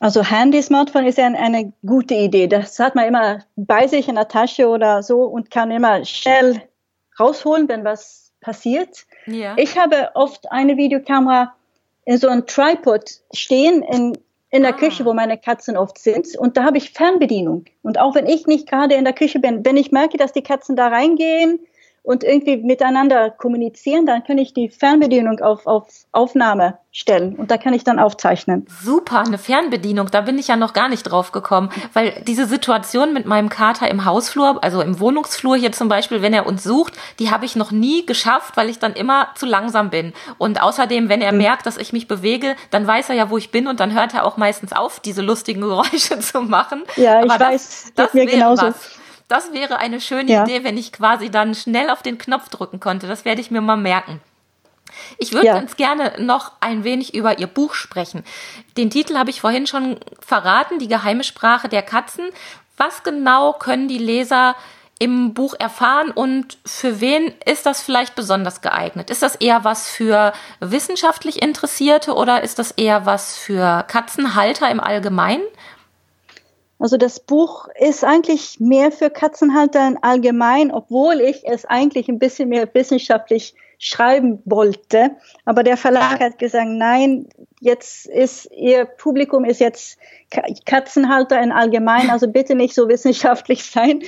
Also 0.00 0.22
Handy-Smartphone 0.22 1.06
ist 1.06 1.16
ja 1.16 1.26
eine 1.26 1.72
gute 1.86 2.14
Idee. 2.14 2.48
Das 2.48 2.78
hat 2.78 2.94
man 2.94 3.06
immer 3.06 3.38
bei 3.54 3.86
sich 3.86 4.08
in 4.08 4.16
der 4.16 4.28
Tasche 4.28 4.68
oder 4.68 5.02
so 5.02 5.22
und 5.22 5.50
kann 5.50 5.70
immer 5.70 6.04
schnell 6.04 6.60
rausholen, 7.18 7.68
wenn 7.68 7.84
was 7.84 8.32
passiert. 8.40 9.06
Ja. 9.26 9.54
Ich 9.56 9.78
habe 9.78 10.10
oft 10.14 10.50
eine 10.50 10.76
Videokamera 10.76 11.54
in 12.04 12.18
so 12.18 12.28
einem 12.28 12.46
Tripod 12.46 13.10
stehen 13.32 13.82
in 13.82 14.18
in 14.50 14.62
der 14.62 14.74
ah. 14.74 14.78
Küche, 14.78 15.04
wo 15.04 15.12
meine 15.12 15.38
Katzen 15.38 15.76
oft 15.76 15.98
sind. 15.98 16.36
Und 16.36 16.56
da 16.56 16.64
habe 16.64 16.78
ich 16.78 16.92
Fernbedienung. 16.92 17.64
Und 17.82 17.98
auch 17.98 18.14
wenn 18.14 18.26
ich 18.26 18.46
nicht 18.46 18.68
gerade 18.68 18.94
in 18.94 19.04
der 19.04 19.12
Küche 19.12 19.38
bin, 19.38 19.64
wenn 19.64 19.76
ich 19.76 19.92
merke, 19.92 20.16
dass 20.16 20.32
die 20.32 20.42
Katzen 20.42 20.76
da 20.76 20.88
reingehen 20.88 21.60
und 22.06 22.22
irgendwie 22.22 22.58
miteinander 22.58 23.30
kommunizieren, 23.30 24.06
dann 24.06 24.22
kann 24.22 24.38
ich 24.38 24.54
die 24.54 24.68
Fernbedienung 24.68 25.40
auf, 25.40 25.66
auf 25.66 25.88
Aufnahme 26.12 26.78
stellen 26.92 27.34
und 27.34 27.50
da 27.50 27.58
kann 27.58 27.74
ich 27.74 27.82
dann 27.82 27.98
aufzeichnen. 27.98 28.64
Super, 28.84 29.24
eine 29.26 29.38
Fernbedienung, 29.38 30.08
da 30.12 30.20
bin 30.20 30.38
ich 30.38 30.46
ja 30.46 30.54
noch 30.54 30.72
gar 30.72 30.88
nicht 30.88 31.02
drauf 31.02 31.32
gekommen, 31.32 31.68
weil 31.94 32.22
diese 32.24 32.46
Situation 32.46 33.12
mit 33.12 33.26
meinem 33.26 33.48
Kater 33.48 33.90
im 33.90 34.04
Hausflur, 34.04 34.62
also 34.62 34.82
im 34.82 35.00
Wohnungsflur 35.00 35.56
hier 35.56 35.72
zum 35.72 35.88
Beispiel, 35.88 36.22
wenn 36.22 36.32
er 36.32 36.46
uns 36.46 36.62
sucht, 36.62 36.94
die 37.18 37.32
habe 37.32 37.44
ich 37.44 37.56
noch 37.56 37.72
nie 37.72 38.06
geschafft, 38.06 38.56
weil 38.56 38.68
ich 38.70 38.78
dann 38.78 38.92
immer 38.92 39.26
zu 39.34 39.44
langsam 39.44 39.90
bin. 39.90 40.12
Und 40.38 40.62
außerdem, 40.62 41.08
wenn 41.08 41.20
er 41.20 41.32
mhm. 41.32 41.38
merkt, 41.38 41.66
dass 41.66 41.76
ich 41.76 41.92
mich 41.92 42.06
bewege, 42.06 42.54
dann 42.70 42.86
weiß 42.86 43.08
er 43.08 43.16
ja, 43.16 43.30
wo 43.30 43.36
ich 43.36 43.50
bin 43.50 43.66
und 43.66 43.80
dann 43.80 43.92
hört 43.92 44.14
er 44.14 44.24
auch 44.24 44.36
meistens 44.36 44.72
auf, 44.72 45.00
diese 45.00 45.22
lustigen 45.22 45.60
Geräusche 45.66 46.20
zu 46.20 46.40
machen. 46.40 46.84
Ja, 46.94 47.24
ich 47.24 47.30
Aber 47.30 47.46
weiß, 47.46 47.92
das, 47.96 48.06
das 48.06 48.14
mir 48.14 48.26
genauso. 48.26 48.68
Was. 48.68 48.96
Das 49.28 49.52
wäre 49.52 49.78
eine 49.78 50.00
schöne 50.00 50.30
ja. 50.30 50.44
Idee, 50.44 50.64
wenn 50.64 50.76
ich 50.76 50.92
quasi 50.92 51.30
dann 51.30 51.54
schnell 51.54 51.90
auf 51.90 52.02
den 52.02 52.18
Knopf 52.18 52.48
drücken 52.48 52.80
konnte. 52.80 53.06
Das 53.06 53.24
werde 53.24 53.40
ich 53.40 53.50
mir 53.50 53.60
mal 53.60 53.76
merken. 53.76 54.20
Ich 55.18 55.32
würde 55.32 55.46
ja. 55.46 55.54
ganz 55.54 55.76
gerne 55.76 56.14
noch 56.18 56.52
ein 56.60 56.84
wenig 56.84 57.14
über 57.14 57.38
Ihr 57.38 57.48
Buch 57.48 57.74
sprechen. 57.74 58.24
Den 58.76 58.90
Titel 58.90 59.16
habe 59.16 59.30
ich 59.30 59.40
vorhin 59.40 59.66
schon 59.66 59.98
verraten, 60.20 60.78
Die 60.78 60.88
geheime 60.88 61.24
Sprache 61.24 61.68
der 61.68 61.82
Katzen. 61.82 62.26
Was 62.76 63.02
genau 63.02 63.52
können 63.54 63.88
die 63.88 63.98
Leser 63.98 64.54
im 64.98 65.34
Buch 65.34 65.54
erfahren 65.58 66.10
und 66.10 66.56
für 66.64 67.00
wen 67.00 67.34
ist 67.44 67.66
das 67.66 67.82
vielleicht 67.82 68.14
besonders 68.14 68.62
geeignet? 68.62 69.10
Ist 69.10 69.22
das 69.22 69.36
eher 69.36 69.62
was 69.62 69.88
für 69.88 70.32
wissenschaftlich 70.60 71.42
Interessierte 71.42 72.14
oder 72.14 72.42
ist 72.42 72.58
das 72.58 72.70
eher 72.70 73.04
was 73.04 73.36
für 73.36 73.84
Katzenhalter 73.88 74.70
im 74.70 74.80
Allgemeinen? 74.80 75.42
Also 76.78 76.98
das 76.98 77.20
Buch 77.20 77.68
ist 77.78 78.04
eigentlich 78.04 78.60
mehr 78.60 78.92
für 78.92 79.08
Katzenhalter 79.08 79.94
allgemein, 80.02 80.70
obwohl 80.70 81.20
ich 81.20 81.42
es 81.46 81.64
eigentlich 81.64 82.08
ein 82.08 82.18
bisschen 82.18 82.50
mehr 82.50 82.68
wissenschaftlich 82.74 83.54
schreiben 83.78 84.42
wollte. 84.44 85.12
Aber 85.44 85.62
der 85.62 85.76
Verlag 85.76 86.20
hat 86.20 86.38
gesagt, 86.38 86.68
nein, 86.68 87.28
jetzt 87.60 88.06
ist 88.06 88.50
Ihr 88.52 88.84
Publikum 88.84 89.44
ist 89.44 89.60
jetzt 89.60 89.98
Katzenhalter 90.66 91.40
in 91.40 91.52
allgemein, 91.52 92.10
also 92.10 92.28
bitte 92.28 92.54
nicht 92.54 92.74
so 92.74 92.88
wissenschaftlich 92.88 93.64
sein. 93.70 94.02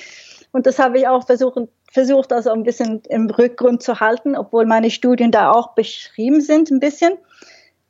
Und 0.52 0.66
das 0.66 0.78
habe 0.78 0.98
ich 0.98 1.08
auch 1.08 1.26
versucht, 1.26 1.58
versucht 1.92 2.32
also 2.32 2.50
ein 2.50 2.64
bisschen 2.64 3.02
im 3.08 3.30
Rückgrund 3.30 3.82
zu 3.82 4.00
halten, 4.00 4.36
obwohl 4.36 4.66
meine 4.66 4.90
Studien 4.90 5.30
da 5.30 5.52
auch 5.52 5.74
beschrieben 5.74 6.40
sind 6.40 6.70
ein 6.70 6.80
bisschen. 6.80 7.14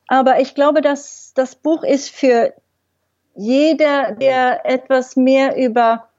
Aber 0.07 0.39
ich 0.39 0.55
glaube, 0.55 0.81
dass 0.81 1.33
das 1.35 1.55
Buch 1.55 1.83
ist 1.83 2.09
für 2.09 2.53
jeder, 3.39 4.11
der 4.11 4.65
etwas 4.65 5.15
mehr 5.15 5.55
über 5.55 6.09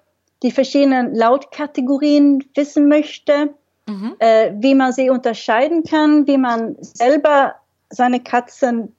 die 0.42 0.50
verschiedenen 0.50 1.14
Lautkategorien 1.14 2.42
wissen 2.54 2.88
möchte, 2.88 3.50
mhm. 3.86 4.16
äh, 4.20 4.52
wie 4.56 4.74
man 4.74 4.92
sie 4.92 5.10
unterscheiden 5.10 5.82
kann, 5.84 6.26
wie 6.26 6.38
man 6.38 6.76
selber 6.80 7.56
seine 7.90 8.20
Katzen 8.20 8.96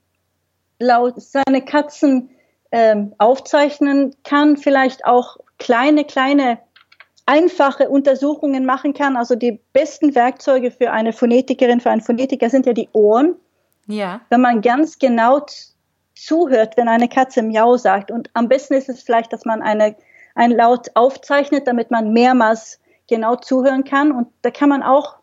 laut, 0.77 1.15
seine 1.17 1.65
Katzen 1.65 2.29
ähm, 2.71 3.13
aufzeichnen 3.17 4.15
kann, 4.23 4.55
vielleicht 4.55 5.05
auch 5.05 5.37
kleine, 5.57 6.05
kleine, 6.05 6.59
einfache 7.25 7.89
Untersuchungen 7.89 8.65
machen 8.65 8.93
kann. 8.93 9.17
Also 9.17 9.35
die 9.35 9.59
besten 9.73 10.13
Werkzeuge 10.13 10.69
für 10.69 10.91
eine 10.91 11.13
Phonetikerin, 11.13 11.79
für 11.79 11.89
einen 11.89 12.01
Phonetiker 12.01 12.49
sind 12.49 12.67
ja 12.67 12.73
die 12.73 12.89
Ohren. 12.93 13.35
Ja. 13.87 14.21
Wenn 14.29 14.41
man 14.41 14.61
ganz 14.61 14.99
genau 14.99 15.39
zuhört, 16.25 16.77
wenn 16.77 16.87
eine 16.87 17.07
Katze 17.07 17.41
Miau 17.41 17.77
sagt. 17.77 18.11
Und 18.11 18.29
am 18.33 18.47
besten 18.47 18.73
ist 18.75 18.89
es 18.89 19.01
vielleicht, 19.01 19.33
dass 19.33 19.45
man 19.45 19.61
eine, 19.61 19.95
ein 20.35 20.51
Laut 20.51 20.91
aufzeichnet, 20.95 21.67
damit 21.67 21.91
man 21.91 22.13
mehrmals 22.13 22.79
genau 23.07 23.35
zuhören 23.35 23.83
kann. 23.83 24.11
Und 24.11 24.27
da 24.41 24.51
kann 24.51 24.69
man 24.69 24.83
auch 24.83 25.15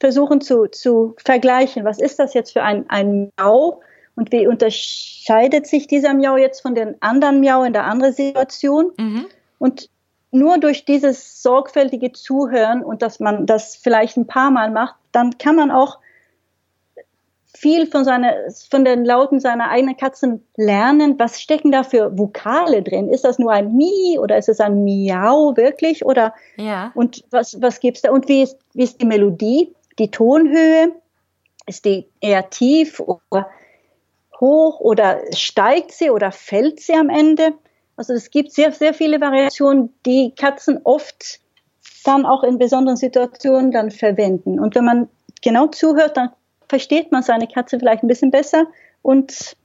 versuchen 0.00 0.40
zu, 0.40 0.66
zu 0.66 1.14
vergleichen. 1.24 1.84
Was 1.84 1.98
ist 1.98 2.18
das 2.18 2.34
jetzt 2.34 2.52
für 2.52 2.62
ein, 2.62 2.88
ein 2.88 3.30
Miau? 3.36 3.80
Und 4.16 4.30
wie 4.30 4.46
unterscheidet 4.46 5.66
sich 5.66 5.88
dieser 5.88 6.14
Miau 6.14 6.36
jetzt 6.36 6.60
von 6.60 6.74
den 6.74 7.00
anderen 7.02 7.40
Miau 7.40 7.64
in 7.64 7.72
der 7.72 7.84
anderen 7.84 8.14
Situation? 8.14 8.92
Mhm. 8.96 9.26
Und 9.58 9.90
nur 10.30 10.58
durch 10.58 10.84
dieses 10.84 11.42
sorgfältige 11.42 12.12
Zuhören 12.12 12.82
und 12.82 13.02
dass 13.02 13.20
man 13.20 13.46
das 13.46 13.76
vielleicht 13.76 14.16
ein 14.16 14.26
paar 14.26 14.50
Mal 14.50 14.70
macht, 14.70 14.96
dann 15.12 15.38
kann 15.38 15.56
man 15.56 15.70
auch 15.70 15.98
viel 17.64 17.86
von, 17.86 18.04
seiner, 18.04 18.34
von 18.70 18.84
den 18.84 19.06
Lauten 19.06 19.40
seiner 19.40 19.70
eigenen 19.70 19.96
Katzen 19.96 20.46
lernen. 20.54 21.18
Was 21.18 21.40
stecken 21.40 21.72
da 21.72 21.82
für 21.82 22.18
Vokale 22.18 22.82
drin? 22.82 23.08
Ist 23.08 23.24
das 23.24 23.38
nur 23.38 23.52
ein 23.52 23.74
Mi 23.74 24.18
oder 24.18 24.36
ist 24.36 24.50
es 24.50 24.60
ein 24.60 24.84
Miau 24.84 25.56
wirklich? 25.56 26.04
Oder, 26.04 26.34
ja. 26.58 26.92
Und 26.94 27.24
was, 27.30 27.62
was 27.62 27.80
gibt's 27.80 28.02
da? 28.02 28.10
Und 28.10 28.28
wie 28.28 28.42
ist, 28.42 28.58
wie 28.74 28.82
ist 28.82 29.00
die 29.00 29.06
Melodie? 29.06 29.74
Die 29.98 30.10
Tonhöhe? 30.10 30.92
Ist 31.66 31.86
die 31.86 32.06
eher 32.20 32.50
tief 32.50 33.00
oder 33.00 33.48
hoch 34.38 34.80
oder 34.80 35.20
steigt 35.34 35.92
sie 35.92 36.10
oder 36.10 36.32
fällt 36.32 36.80
sie 36.80 36.92
am 36.92 37.08
Ende? 37.08 37.54
Also 37.96 38.12
es 38.12 38.28
gibt 38.30 38.52
sehr, 38.52 38.72
sehr 38.72 38.92
viele 38.92 39.22
Variationen, 39.22 39.94
die 40.04 40.34
Katzen 40.36 40.80
oft 40.84 41.40
dann 42.04 42.26
auch 42.26 42.42
in 42.42 42.58
besonderen 42.58 42.98
Situationen 42.98 43.70
dann 43.70 43.90
verwenden. 43.90 44.60
Und 44.60 44.74
wenn 44.74 44.84
man 44.84 45.08
genau 45.40 45.68
zuhört, 45.68 46.18
dann 46.18 46.28
versteht 46.74 47.12
man 47.12 47.22
seine 47.22 47.46
Katze 47.46 47.78
vielleicht 47.78 48.02
ein 48.02 48.08
bisschen 48.08 48.32
besser 48.32 48.66
und 49.00 49.56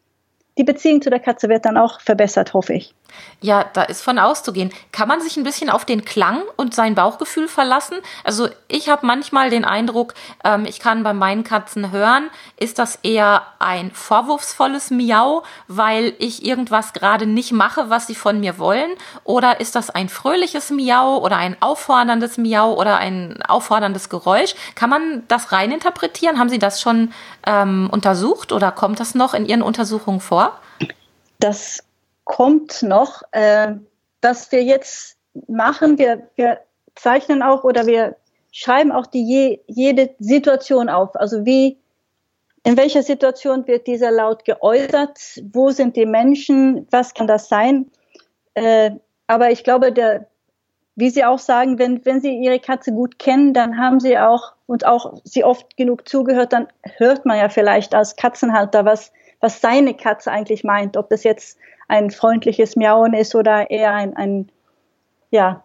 die 0.59 0.63
Beziehung 0.63 1.01
zu 1.01 1.09
der 1.09 1.19
Katze 1.19 1.49
wird 1.49 1.65
dann 1.65 1.75
auch 1.75 2.01
verbessert, 2.01 2.53
hoffe 2.53 2.73
ich. 2.73 2.93
Ja, 3.41 3.63
da 3.63 3.83
ist 3.83 4.01
von 4.01 4.19
auszugehen. 4.19 4.71
Kann 4.91 5.07
man 5.07 5.21
sich 5.21 5.37
ein 5.37 5.43
bisschen 5.43 5.69
auf 5.69 5.85
den 5.85 6.03
Klang 6.03 6.41
und 6.57 6.75
sein 6.75 6.95
Bauchgefühl 6.95 7.47
verlassen? 7.47 7.97
Also 8.23 8.49
ich 8.67 8.89
habe 8.89 9.05
manchmal 9.05 9.49
den 9.49 9.63
Eindruck, 9.63 10.13
ähm, 10.43 10.65
ich 10.65 10.79
kann 10.79 11.03
bei 11.03 11.13
meinen 11.13 11.43
Katzen 11.43 11.91
hören, 11.91 12.29
ist 12.57 12.79
das 12.79 12.97
eher 13.01 13.43
ein 13.59 13.91
vorwurfsvolles 13.91 14.91
Miau, 14.91 15.43
weil 15.67 16.13
ich 16.19 16.45
irgendwas 16.45 16.91
gerade 16.93 17.25
nicht 17.25 17.53
mache, 17.53 17.89
was 17.89 18.07
sie 18.07 18.15
von 18.15 18.39
mir 18.39 18.57
wollen? 18.57 18.91
Oder 19.23 19.61
ist 19.61 19.75
das 19.75 19.89
ein 19.89 20.09
fröhliches 20.09 20.69
Miau 20.69 21.19
oder 21.19 21.37
ein 21.37 21.55
aufforderndes 21.61 22.37
Miau 22.37 22.73
oder 22.73 22.97
ein 22.97 23.41
aufforderndes 23.47 24.09
Geräusch? 24.09 24.53
Kann 24.75 24.89
man 24.89 25.23
das 25.29 25.51
reininterpretieren? 25.53 26.39
Haben 26.39 26.49
Sie 26.49 26.59
das 26.59 26.81
schon 26.81 27.13
ähm, 27.45 27.89
untersucht 27.91 28.51
oder 28.51 28.71
kommt 28.71 28.99
das 28.99 29.15
noch 29.15 29.33
in 29.33 29.45
Ihren 29.45 29.61
Untersuchungen 29.61 30.19
vor? 30.19 30.59
Das 31.39 31.83
kommt 32.29 32.83
noch, 32.83 33.23
äh, 33.31 33.73
dass 34.21 34.51
wir 34.51 34.63
jetzt 34.63 35.17
machen, 35.47 35.97
wir, 35.97 36.29
wir 36.35 36.59
zeichnen 36.93 37.41
auch 37.41 37.63
oder 37.63 37.87
wir 37.87 38.17
schreiben 38.51 38.91
auch 38.91 39.07
die 39.07 39.23
je, 39.23 39.59
jede 39.65 40.11
Situation 40.19 40.89
auf. 40.89 41.15
Also 41.15 41.43
wie, 41.43 41.79
in 42.63 42.77
welcher 42.77 43.01
Situation 43.01 43.65
wird 43.65 43.87
dieser 43.87 44.11
Laut 44.11 44.45
geäußert? 44.45 45.41
Wo 45.51 45.71
sind 45.71 45.95
die 45.95 46.05
Menschen? 46.05 46.87
Was 46.91 47.15
kann 47.15 47.25
das 47.25 47.49
sein? 47.49 47.89
Äh, 48.53 48.91
aber 49.25 49.49
ich 49.49 49.63
glaube, 49.63 49.91
der, 49.91 50.27
wie 50.95 51.09
Sie 51.09 51.25
auch 51.25 51.39
sagen, 51.39 51.79
wenn, 51.79 52.05
wenn 52.05 52.21
Sie 52.21 52.37
Ihre 52.37 52.59
Katze 52.59 52.91
gut 52.91 53.17
kennen, 53.17 53.55
dann 53.55 53.79
haben 53.79 53.99
Sie 53.99 54.19
auch 54.19 54.53
und 54.67 54.85
auch 54.85 55.15
Sie 55.23 55.43
oft 55.43 55.77
genug 55.77 56.07
zugehört, 56.07 56.53
dann 56.53 56.67
hört 56.97 57.25
man 57.25 57.39
ja 57.39 57.49
vielleicht 57.49 57.95
als 57.95 58.15
Katzenhalter, 58.15 58.85
was, 58.85 59.11
was 59.39 59.61
seine 59.61 59.95
Katze 59.95 60.29
eigentlich 60.31 60.63
meint. 60.63 60.95
Ob 60.95 61.09
das 61.09 61.23
jetzt 61.23 61.57
ein 61.89 62.11
freundliches 62.11 62.75
Miauen 62.75 63.13
ist 63.13 63.35
oder 63.35 63.69
eher 63.69 63.93
ein, 63.93 64.15
ein 64.15 64.49
ja, 65.31 65.63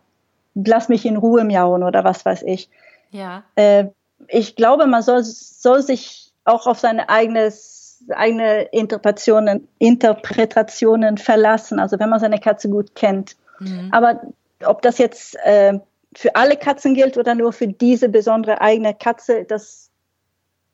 lass 0.54 0.88
mich 0.88 1.06
in 1.06 1.16
Ruhe 1.16 1.44
miauen 1.44 1.82
oder 1.82 2.02
was 2.02 2.24
weiß 2.24 2.42
ich. 2.42 2.68
Ja. 3.10 3.44
Äh, 3.54 3.86
ich 4.28 4.56
glaube, 4.56 4.86
man 4.86 5.02
soll, 5.02 5.22
soll 5.22 5.82
sich 5.82 6.32
auch 6.44 6.66
auf 6.66 6.78
seine 6.78 7.08
eigenes, 7.08 8.02
eigene 8.10 8.62
Interpretationen, 8.62 9.68
Interpretationen 9.78 11.18
verlassen, 11.18 11.78
also 11.78 11.98
wenn 11.98 12.10
man 12.10 12.20
seine 12.20 12.40
Katze 12.40 12.68
gut 12.68 12.94
kennt. 12.94 13.36
Mhm. 13.60 13.88
Aber 13.92 14.22
ob 14.64 14.82
das 14.82 14.98
jetzt 14.98 15.36
äh, 15.44 15.78
für 16.16 16.36
alle 16.36 16.56
Katzen 16.56 16.94
gilt 16.94 17.18
oder 17.18 17.34
nur 17.34 17.52
für 17.52 17.68
diese 17.68 18.08
besondere 18.08 18.60
eigene 18.60 18.94
Katze, 18.94 19.44
das 19.44 19.90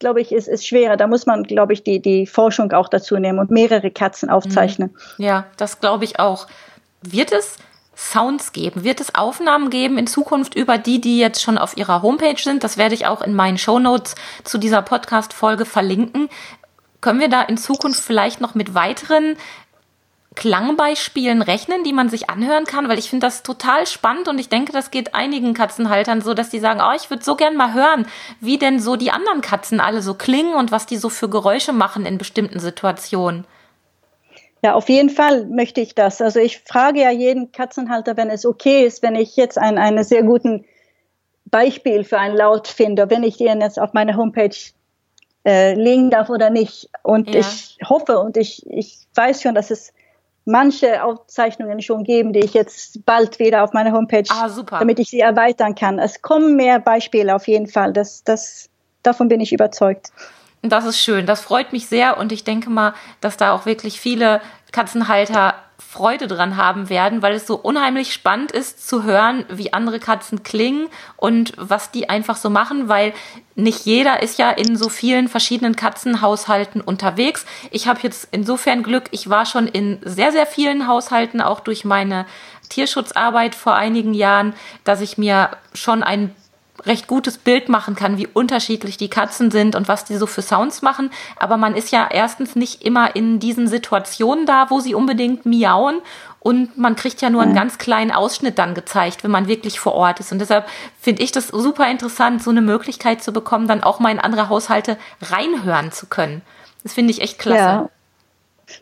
glaube 0.01 0.21
ich, 0.21 0.33
ist, 0.33 0.49
ist 0.49 0.67
schwerer. 0.67 0.97
Da 0.97 1.07
muss 1.07 1.27
man, 1.27 1.45
glaube 1.45 1.73
ich, 1.73 1.85
die, 1.85 2.01
die 2.01 2.27
Forschung 2.27 2.73
auch 2.73 2.89
dazu 2.89 3.17
nehmen 3.17 3.39
und 3.39 3.53
mehrere 3.53 3.93
Katzen 3.93 4.29
aufzeichnen. 4.31 4.97
Mhm. 5.19 5.25
Ja, 5.25 5.47
das 5.57 5.79
glaube 5.79 6.05
ich 6.05 6.19
auch. 6.19 6.49
Wird 7.03 7.31
es 7.33 7.57
Sounds 7.95 8.53
geben? 8.53 8.83
Wird 8.83 9.01
es 9.01 9.15
Aufnahmen 9.15 9.69
geben 9.69 9.99
in 9.99 10.07
Zukunft 10.07 10.55
über 10.55 10.79
die, 10.79 11.03
die 11.03 11.19
jetzt 11.19 11.43
schon 11.43 11.59
auf 11.59 11.77
ihrer 11.77 12.01
Homepage 12.01 12.41
sind? 12.41 12.65
Das 12.65 12.79
werde 12.79 12.95
ich 12.95 13.07
auch 13.07 13.21
in 13.21 13.35
meinen 13.35 13.59
Show 13.59 13.79
Notes 13.79 14.15
zu 14.43 14.57
dieser 14.57 14.81
Podcast-Folge 14.81 15.67
verlinken. 15.67 16.31
Können 17.03 17.21
wir 17.21 17.29
da 17.29 17.43
in 17.43 17.59
Zukunft 17.59 18.01
vielleicht 18.01 18.41
noch 18.41 18.55
mit 18.55 18.75
weiteren 18.75 19.37
Klangbeispielen 20.37 21.43
rechnen, 21.43 21.83
die 21.83 21.93
man 21.93 22.09
sich 22.09 22.31
anhören 22.31 22.65
kann, 22.65 22.89
weil 22.89 22.99
ich 22.99 23.11
finde 23.11 23.27
das 23.27 23.43
total 23.43 23.87
spannend 23.87 24.29
und 24.29 24.39
ich 24.39 24.49
denke, 24.49 24.73
das 24.73 24.93
geht 24.93 25.15
einigen 25.15 25.55
Katzenhaltern 25.55 26.21
so, 26.21 26.35
dass 26.35 26.51
die 26.51 26.61
sagen, 26.61 26.81
oh, 26.81 26.95
ich 26.97 27.11
würde 27.11 27.25
so 27.25 27.35
gern 27.35 27.57
mal 27.57 27.75
hören, 27.75 28.07
wie 28.41 28.57
denn 28.57 28.79
so 28.79 28.95
die 28.95 29.11
anderen 29.11 29.41
Katzen 29.41 29.81
alle 29.81 30.03
so 30.03 30.15
klingen 30.15 30.55
und 30.55 30.71
was 30.71 30.87
die 30.87 30.97
so 30.97 31.09
für 31.09 31.29
Geräusche 31.29 31.73
machen 31.73 32.07
in 32.07 32.17
bestimmten 32.17 32.61
Situationen. 32.61 33.45
Ja, 34.63 34.75
auf 34.75 34.89
jeden 34.89 35.11
Fall 35.11 35.47
möchte 35.47 35.81
ich 35.81 35.95
das. 35.95 36.21
Also 36.21 36.39
ich 36.39 36.61
frage 36.61 37.01
ja 37.01 37.11
jeden 37.11 37.51
Katzenhalter, 37.51 38.17
wenn 38.17 38.31
es 38.31 38.47
okay 38.47 38.85
ist, 38.85 39.03
wenn 39.03 39.17
ich 39.17 39.35
jetzt 39.37 39.59
einen, 39.59 39.79
einen 39.79 40.05
sehr 40.05 40.23
guten 40.23 40.65
Beispiel 41.47 42.05
für 42.05 42.19
einen 42.19 42.37
Lautfinder, 42.37 43.11
wenn 43.11 43.25
ich 43.25 43.39
den 43.39 43.61
jetzt 43.61 43.81
auf 43.81 43.95
meine 43.95 44.17
Homepage 44.17 44.57
äh, 45.45 45.75
legen 45.75 46.11
darf 46.11 46.29
oder 46.29 46.51
nicht. 46.51 46.91
Und 47.03 47.35
ja. 47.35 47.41
ich 47.41 47.79
hoffe 47.89 48.21
und 48.21 48.37
ich, 48.37 48.65
ich 48.67 49.07
weiß 49.15 49.43
schon, 49.43 49.55
dass 49.55 49.71
es 49.71 49.93
manche 50.51 51.03
Aufzeichnungen 51.03 51.81
schon 51.81 52.05
geben, 52.05 52.33
die 52.33 52.41
ich 52.41 52.55
jetzt 52.55 53.05
bald 53.05 53.39
wieder 53.39 53.65
auf 53.65 53.73
meiner 53.73 53.93
Homepage, 53.93 54.25
ah, 54.31 54.49
damit 54.79 54.99
ich 54.99 55.11
sie 55.11 55.21
erweitern 55.21 55.75
kann. 55.75 55.99
Es 55.99 56.23
kommen 56.23 56.57
mehr 56.57 56.79
Beispiele 56.79 57.35
auf 57.35 57.49
jeden 57.49 57.67
Fall. 57.67 57.93
Das, 57.93 58.25
das, 58.25 58.69
davon 59.03 59.29
bin 59.29 59.41
ich 59.41 59.53
überzeugt. 59.53 60.11
Das 60.63 60.85
ist 60.85 61.01
schön. 61.01 61.27
Das 61.27 61.41
freut 61.41 61.73
mich 61.73 61.87
sehr 61.87 62.19
und 62.19 62.33
ich 62.33 62.45
denke 62.45 62.69
mal, 62.69 62.95
dass 63.21 63.37
da 63.37 63.53
auch 63.53 63.65
wirklich 63.65 64.01
viele 64.01 64.41
Katzenhalter 64.73 65.55
Freude 65.81 66.27
dran 66.27 66.57
haben 66.57 66.89
werden, 66.89 67.23
weil 67.23 67.35
es 67.35 67.47
so 67.47 67.57
unheimlich 67.57 68.13
spannend 68.13 68.53
ist 68.53 68.87
zu 68.87 69.03
hören, 69.03 69.45
wie 69.49 69.73
andere 69.73 69.99
Katzen 69.99 70.43
klingen 70.43 70.89
und 71.17 71.53
was 71.57 71.91
die 71.91 72.09
einfach 72.09 72.37
so 72.37 72.51
machen, 72.51 72.89
weil 72.89 73.13
nicht 73.55 73.87
jeder 73.87 74.23
ist 74.23 74.39
ja 74.39 74.51
in 74.51 74.77
so 74.77 74.89
vielen 74.89 75.29
verschiedenen 75.29 75.77
Katzenhaushalten 75.77 76.81
unterwegs. 76.81 77.47
Ich 77.71 77.89
habe 77.89 78.01
jetzt 78.03 78.29
insofern 78.31 78.83
Glück, 78.83 79.05
ich 79.11 79.29
war 79.29 79.47
schon 79.47 79.67
in 79.67 79.99
sehr, 80.05 80.33
sehr 80.33 80.47
vielen 80.47 80.87
Haushalten, 80.87 81.41
auch 81.41 81.61
durch 81.61 81.85
meine 81.85 82.27
Tierschutzarbeit 82.69 83.55
vor 83.55 83.75
einigen 83.75 84.15
Jahren, 84.15 84.55
dass 84.85 85.01
ich 85.01 85.19
mir 85.19 85.51
schon 85.75 86.03
ein 86.03 86.35
recht 86.87 87.07
gutes 87.07 87.39
Bild 87.39 87.69
machen 87.69 87.95
kann, 87.95 88.19
wie 88.19 88.27
unterschiedlich 88.27 88.97
die 88.97 89.11
Katzen 89.11 89.51
sind 89.51 89.75
und 89.75 89.89
was 89.89 90.05
die 90.05 90.17
so 90.17 90.27
für 90.27 90.43
Sounds 90.43 90.83
machen. 90.83 91.11
Aber 91.39 91.57
man 91.57 91.75
ist 91.75 91.93
ja 91.93 92.09
erstens 92.11 92.57
nicht 92.57 92.83
immer 92.85 93.15
in 93.17 93.39
diesen 93.39 93.69
Situationen 93.69 94.47
da, 94.47 94.71
wo 94.71 94.81
sie 94.81 94.95
unbedingt 94.95 95.47
miauen. 95.47 96.01
Und 96.41 96.79
man 96.79 96.97
kriegt 96.97 97.21
ja 97.21 97.29
nur 97.29 97.43
einen 97.43 97.55
ganz 97.55 97.77
kleinen 97.77 98.11
Ausschnitt 98.11 98.59
dann 98.59 98.75
gezeigt, 98.75 99.25
wenn 99.25 99.31
man 99.31 99.47
wirklich 99.47 99.79
vor 99.79 99.95
Ort 99.95 100.21
ist. 100.21 100.33
Und 100.33 100.39
deshalb 100.39 100.67
finde 100.99 101.23
ich 101.23 101.33
das 101.33 101.49
super 101.49 101.91
interessant, 101.91 102.43
so 102.43 102.51
eine 102.51 102.63
Möglichkeit 102.63 103.23
zu 103.23 103.33
bekommen, 103.33 103.69
dann 103.69 103.83
auch 103.83 104.01
mal 104.01 104.11
in 104.11 104.19
andere 104.19 104.49
Haushalte 104.49 104.97
reinhören 105.21 105.93
zu 105.93 106.07
können. 106.07 106.41
Das 106.83 106.95
finde 106.95 107.11
ich 107.11 107.21
echt 107.21 107.39
klasse. 107.39 107.59
Ja, 107.59 107.91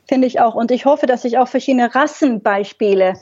finde 0.06 0.28
ich 0.28 0.40
auch. 0.40 0.54
Und 0.54 0.70
ich 0.70 0.84
hoffe, 0.84 1.06
dass 1.06 1.24
ich 1.24 1.38
auch 1.38 1.48
verschiedene 1.48 1.92
Rassenbeispiele 1.92 3.14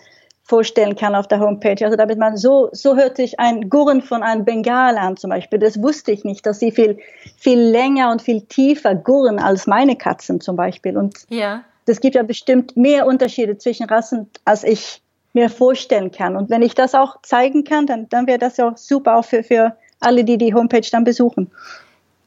vorstellen 0.46 0.94
kann 0.94 1.14
auf 1.14 1.26
der 1.26 1.40
Homepage. 1.40 1.84
Also 1.84 1.96
damit 1.96 2.18
man 2.18 2.36
so, 2.36 2.68
so 2.72 2.96
hört 2.96 3.16
sich 3.16 3.40
ein 3.40 3.68
Gurren 3.68 4.00
von 4.00 4.22
einem 4.22 4.44
Bengal 4.44 4.96
an 4.96 5.16
zum 5.16 5.30
Beispiel. 5.30 5.58
Das 5.58 5.82
wusste 5.82 6.12
ich 6.12 6.24
nicht, 6.24 6.46
dass 6.46 6.60
sie 6.60 6.70
viel, 6.70 6.98
viel 7.36 7.58
länger 7.58 8.12
und 8.12 8.22
viel 8.22 8.42
tiefer 8.42 8.94
gurren 8.94 9.40
als 9.40 9.66
meine 9.66 9.96
Katzen 9.96 10.40
zum 10.40 10.54
Beispiel. 10.54 10.96
Und 10.96 11.16
ja. 11.28 11.64
das 11.86 12.00
gibt 12.00 12.14
ja 12.14 12.22
bestimmt 12.22 12.76
mehr 12.76 13.06
Unterschiede 13.06 13.58
zwischen 13.58 13.86
Rassen, 13.86 14.30
als 14.44 14.62
ich 14.62 15.02
mir 15.32 15.50
vorstellen 15.50 16.12
kann. 16.12 16.36
Und 16.36 16.48
wenn 16.48 16.62
ich 16.62 16.74
das 16.74 16.94
auch 16.94 17.20
zeigen 17.22 17.64
kann, 17.64 17.86
dann, 17.86 18.08
dann 18.08 18.28
wäre 18.28 18.38
das 18.38 18.56
ja 18.56 18.70
auch 18.70 18.76
super 18.76 19.16
auch 19.16 19.24
für, 19.24 19.42
für 19.42 19.76
alle, 19.98 20.24
die 20.24 20.38
die 20.38 20.54
Homepage 20.54 20.88
dann 20.92 21.02
besuchen. 21.02 21.50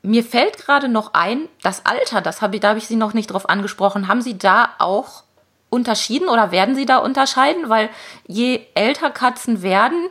Mir 0.01 0.23
fällt 0.23 0.57
gerade 0.57 0.89
noch 0.89 1.13
ein, 1.13 1.47
das 1.61 1.85
Alter, 1.85 2.21
das 2.21 2.41
habe 2.41 2.55
ich, 2.55 2.61
da 2.61 2.69
habe 2.69 2.79
ich 2.79 2.87
Sie 2.87 2.95
noch 2.95 3.13
nicht 3.13 3.27
drauf 3.27 3.49
angesprochen. 3.49 4.07
Haben 4.07 4.21
Sie 4.21 4.37
da 4.37 4.69
auch 4.79 5.23
unterschieden 5.69 6.29
oder 6.29 6.51
werden 6.51 6.75
sie 6.75 6.85
da 6.85 6.97
unterscheiden? 6.97 7.69
Weil 7.69 7.89
je 8.27 8.61
älter 8.75 9.09
Katzen 9.09 9.61
werden, 9.61 10.09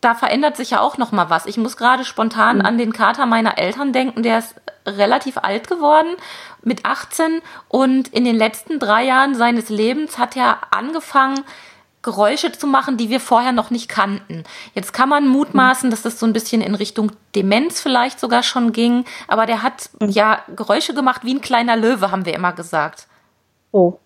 da 0.00 0.14
verändert 0.14 0.56
sich 0.56 0.70
ja 0.70 0.80
auch 0.80 0.98
noch 0.98 1.12
mal 1.12 1.30
was. 1.30 1.46
Ich 1.46 1.58
muss 1.58 1.76
gerade 1.76 2.04
spontan 2.04 2.58
mhm. 2.58 2.66
an 2.66 2.78
den 2.78 2.92
Kater 2.92 3.26
meiner 3.26 3.58
Eltern 3.58 3.92
denken, 3.92 4.22
der 4.22 4.38
ist 4.38 4.54
relativ 4.86 5.38
alt 5.38 5.68
geworden, 5.68 6.16
mit 6.62 6.84
18 6.84 7.42
und 7.68 8.08
in 8.08 8.24
den 8.24 8.36
letzten 8.36 8.78
drei 8.78 9.04
Jahren 9.04 9.34
seines 9.34 9.68
Lebens 9.68 10.18
hat 10.18 10.36
er 10.36 10.72
angefangen, 10.72 11.44
Geräusche 12.02 12.50
zu 12.50 12.66
machen, 12.66 12.96
die 12.96 13.10
wir 13.10 13.20
vorher 13.20 13.52
noch 13.52 13.68
nicht 13.68 13.90
kannten. 13.90 14.44
Jetzt 14.74 14.94
kann 14.94 15.10
man 15.10 15.28
mutmaßen, 15.28 15.90
dass 15.90 16.00
das 16.00 16.18
so 16.18 16.24
ein 16.24 16.32
bisschen 16.32 16.62
in 16.62 16.74
Richtung 16.74 17.12
Demenz 17.34 17.78
vielleicht 17.80 18.18
sogar 18.18 18.42
schon 18.42 18.72
ging, 18.72 19.04
aber 19.28 19.44
der 19.44 19.62
hat 19.62 19.90
mhm. 20.00 20.08
ja 20.08 20.42
Geräusche 20.56 20.94
gemacht 20.94 21.24
wie 21.24 21.34
ein 21.34 21.42
kleiner 21.42 21.76
Löwe, 21.76 22.10
haben 22.10 22.24
wir 22.24 22.34
immer 22.34 22.52
gesagt. 22.52 23.06
Oh, 23.70 23.98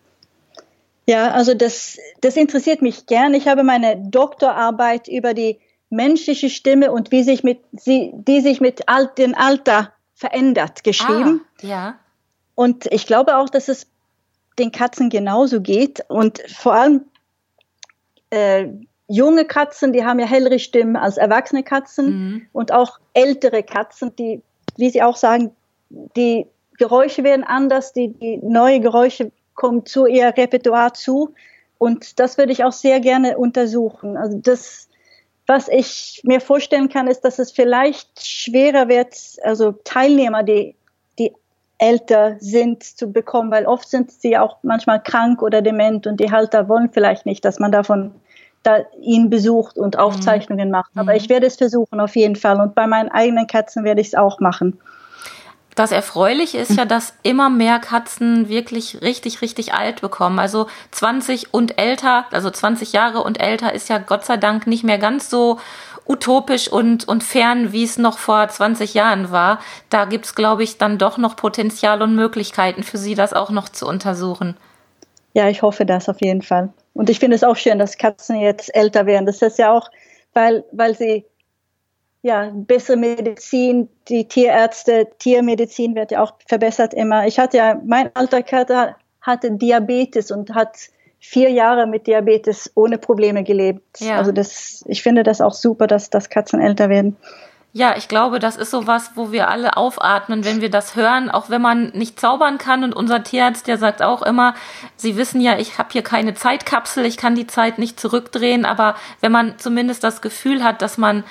ja, 1.06 1.32
also 1.32 1.54
das, 1.54 1.98
das 2.20 2.36
interessiert 2.36 2.82
mich 2.82 3.06
gern. 3.06 3.34
Ich 3.34 3.46
habe 3.46 3.62
meine 3.62 3.96
Doktorarbeit 4.08 5.08
über 5.08 5.34
die 5.34 5.58
menschliche 5.90 6.50
Stimme 6.50 6.92
und 6.92 7.10
wie 7.12 7.22
sich 7.22 7.44
mit 7.44 7.60
sie, 7.72 8.12
die 8.14 8.40
sich 8.40 8.60
mit 8.60 8.88
alt, 8.88 9.18
dem 9.18 9.34
Alter 9.34 9.92
verändert, 10.14 10.82
geschrieben. 10.84 11.42
Ah, 11.62 11.66
ja. 11.66 11.98
Und 12.54 12.86
ich 12.92 13.06
glaube 13.06 13.36
auch, 13.36 13.48
dass 13.48 13.68
es 13.68 13.86
den 14.58 14.72
Katzen 14.72 15.10
genauso 15.10 15.60
geht. 15.60 16.04
Und 16.08 16.40
vor 16.48 16.74
allem 16.74 17.04
äh, 18.30 18.68
junge 19.08 19.44
Katzen, 19.44 19.92
die 19.92 20.04
haben 20.04 20.18
ja 20.18 20.26
hellere 20.26 20.58
Stimmen 20.58 20.96
als 20.96 21.16
erwachsene 21.16 21.62
Katzen 21.62 22.06
mhm. 22.06 22.46
und 22.52 22.72
auch 22.72 22.98
ältere 23.12 23.62
Katzen, 23.62 24.14
die, 24.16 24.42
wie 24.76 24.90
Sie 24.90 25.02
auch 25.02 25.16
sagen, 25.16 25.50
die 25.90 26.46
Geräusche 26.78 27.24
werden 27.24 27.44
anders, 27.44 27.92
die, 27.92 28.08
die 28.08 28.38
neue 28.38 28.80
Geräusche 28.80 29.30
kommt 29.54 29.88
zu 29.88 30.06
ihr 30.06 30.34
Repertoire 30.36 30.92
zu. 30.92 31.34
Und 31.78 32.18
das 32.20 32.38
würde 32.38 32.52
ich 32.52 32.64
auch 32.64 32.72
sehr 32.72 33.00
gerne 33.00 33.36
untersuchen. 33.36 34.16
Also 34.16 34.38
das, 34.38 34.88
was 35.46 35.68
ich 35.68 36.22
mir 36.24 36.40
vorstellen 36.40 36.88
kann, 36.88 37.08
ist, 37.08 37.22
dass 37.22 37.38
es 37.38 37.52
vielleicht 37.52 38.26
schwerer 38.26 38.88
wird, 38.88 39.14
also 39.42 39.72
Teilnehmer, 39.72 40.42
die, 40.42 40.76
die 41.18 41.32
älter 41.78 42.36
sind, 42.38 42.82
zu 42.84 43.12
bekommen, 43.12 43.50
weil 43.50 43.66
oft 43.66 43.88
sind 43.88 44.10
sie 44.10 44.38
auch 44.38 44.58
manchmal 44.62 45.02
krank 45.02 45.42
oder 45.42 45.60
dement 45.60 46.06
und 46.06 46.20
die 46.20 46.30
Halter 46.30 46.68
wollen 46.68 46.90
vielleicht 46.92 47.26
nicht, 47.26 47.44
dass 47.44 47.58
man 47.58 47.72
davon 47.72 48.12
da 48.64 48.78
ihn 49.00 49.30
besucht 49.30 49.76
und 49.76 49.98
Aufzeichnungen 49.98 50.68
mhm. 50.68 50.72
macht. 50.72 50.90
Aber 50.96 51.12
mhm. 51.12 51.18
ich 51.18 51.28
werde 51.28 51.46
es 51.46 51.56
versuchen 51.56 52.00
auf 52.00 52.16
jeden 52.16 52.36
Fall. 52.36 52.60
Und 52.60 52.74
bei 52.74 52.86
meinen 52.86 53.10
eigenen 53.10 53.46
Katzen 53.46 53.84
werde 53.84 54.00
ich 54.00 54.08
es 54.08 54.14
auch 54.14 54.40
machen. 54.40 54.80
Das 55.74 55.90
Erfreuliche 55.90 56.58
ist 56.58 56.76
ja, 56.76 56.84
dass 56.84 57.14
immer 57.22 57.50
mehr 57.50 57.78
Katzen 57.80 58.48
wirklich 58.48 59.02
richtig, 59.02 59.42
richtig 59.42 59.74
alt 59.74 60.00
bekommen. 60.00 60.38
Also 60.38 60.68
20 60.92 61.52
und 61.52 61.78
älter, 61.78 62.26
also 62.30 62.50
20 62.50 62.92
Jahre 62.92 63.22
und 63.22 63.40
älter 63.40 63.72
ist 63.72 63.88
ja 63.88 63.98
Gott 63.98 64.24
sei 64.24 64.36
Dank 64.36 64.66
nicht 64.66 64.84
mehr 64.84 64.98
ganz 64.98 65.30
so 65.30 65.58
utopisch 66.06 66.68
und, 66.68 67.08
und 67.08 67.24
fern, 67.24 67.72
wie 67.72 67.82
es 67.82 67.98
noch 67.98 68.18
vor 68.18 68.46
20 68.46 68.94
Jahren 68.94 69.32
war. 69.32 69.58
Da 69.90 70.04
gibt's 70.04 70.34
glaube 70.34 70.62
ich, 70.62 70.78
dann 70.78 70.98
doch 70.98 71.18
noch 71.18 71.34
Potenzial 71.34 72.02
und 72.02 72.14
Möglichkeiten 72.14 72.82
für 72.82 72.98
Sie, 72.98 73.14
das 73.14 73.32
auch 73.32 73.50
noch 73.50 73.68
zu 73.68 73.86
untersuchen. 73.86 74.56
Ja, 75.32 75.48
ich 75.48 75.62
hoffe 75.62 75.84
das 75.84 76.08
auf 76.08 76.20
jeden 76.20 76.42
Fall. 76.42 76.72
Und 76.92 77.10
ich 77.10 77.18
finde 77.18 77.34
es 77.34 77.42
auch 77.42 77.56
schön, 77.56 77.78
dass 77.78 77.98
Katzen 77.98 78.36
jetzt 78.36 78.72
älter 78.74 79.06
werden. 79.06 79.26
Das 79.26 79.42
ist 79.42 79.58
ja 79.58 79.72
auch, 79.72 79.90
weil, 80.32 80.64
weil 80.70 80.94
sie 80.94 81.24
ja, 82.24 82.50
bessere 82.54 82.96
Medizin, 82.96 83.90
die 84.08 84.26
Tierärzte, 84.26 85.08
Tiermedizin 85.18 85.94
wird 85.94 86.10
ja 86.10 86.22
auch 86.22 86.32
verbessert 86.48 86.94
immer. 86.94 87.26
Ich 87.26 87.38
hatte 87.38 87.58
ja, 87.58 87.78
mein 87.84 88.10
alter 88.14 88.42
Kater 88.42 88.96
hatte 89.20 89.52
Diabetes 89.52 90.30
und 90.30 90.54
hat 90.54 90.74
vier 91.20 91.50
Jahre 91.50 91.86
mit 91.86 92.06
Diabetes 92.06 92.72
ohne 92.74 92.96
Probleme 92.96 93.44
gelebt. 93.44 94.00
Ja. 94.00 94.16
Also 94.16 94.32
das, 94.32 94.82
ich 94.88 95.02
finde 95.02 95.22
das 95.22 95.42
auch 95.42 95.52
super, 95.52 95.86
dass, 95.86 96.08
dass 96.08 96.30
Katzen 96.30 96.62
älter 96.62 96.88
werden. 96.88 97.18
Ja, 97.76 97.94
ich 97.98 98.08
glaube, 98.08 98.38
das 98.38 98.56
ist 98.56 98.70
so 98.70 98.86
was, 98.86 99.16
wo 99.16 99.32
wir 99.32 99.48
alle 99.48 99.76
aufatmen, 99.76 100.44
wenn 100.44 100.60
wir 100.60 100.70
das 100.70 100.96
hören, 100.96 101.28
auch 101.28 101.50
wenn 101.50 101.60
man 101.60 101.88
nicht 101.88 102.20
zaubern 102.20 102.56
kann. 102.56 102.84
Und 102.84 102.94
unser 102.94 103.22
Tierarzt, 103.22 103.66
der 103.66 103.78
sagt 103.78 104.00
auch 104.00 104.22
immer, 104.22 104.54
Sie 104.96 105.16
wissen 105.16 105.40
ja, 105.40 105.58
ich 105.58 105.76
habe 105.76 105.88
hier 105.92 106.02
keine 106.02 106.34
Zeitkapsel, 106.34 107.04
ich 107.04 107.16
kann 107.16 107.34
die 107.34 107.48
Zeit 107.48 107.78
nicht 107.78 108.00
zurückdrehen, 108.00 108.64
aber 108.64 108.94
wenn 109.20 109.32
man 109.32 109.58
zumindest 109.58 110.04
das 110.04 110.22
Gefühl 110.22 110.62
hat, 110.62 110.80
dass 110.80 110.98
man 110.98 111.24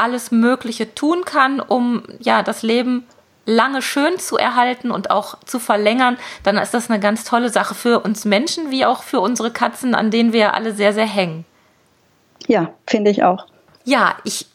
alles 0.00 0.30
Mögliche 0.30 0.94
tun 0.94 1.24
kann, 1.24 1.60
um 1.60 2.02
ja 2.20 2.42
das 2.42 2.62
Leben 2.62 3.06
lange 3.46 3.82
schön 3.82 4.18
zu 4.18 4.36
erhalten 4.36 4.90
und 4.90 5.10
auch 5.10 5.38
zu 5.44 5.58
verlängern, 5.58 6.18
dann 6.42 6.56
ist 6.56 6.72
das 6.72 6.90
eine 6.90 7.00
ganz 7.00 7.24
tolle 7.24 7.50
Sache 7.50 7.74
für 7.74 8.00
uns 8.00 8.24
Menschen 8.24 8.70
wie 8.70 8.84
auch 8.84 9.02
für 9.02 9.20
unsere 9.20 9.50
Katzen, 9.50 9.94
an 9.94 10.10
denen 10.10 10.32
wir 10.32 10.54
alle 10.54 10.72
sehr, 10.72 10.92
sehr 10.92 11.06
hängen. 11.06 11.44
Ja, 12.46 12.72
finde 12.86 13.10
ich 13.10 13.24
auch. 13.24 13.46
Ja, 13.84 14.16
ich 14.24 14.46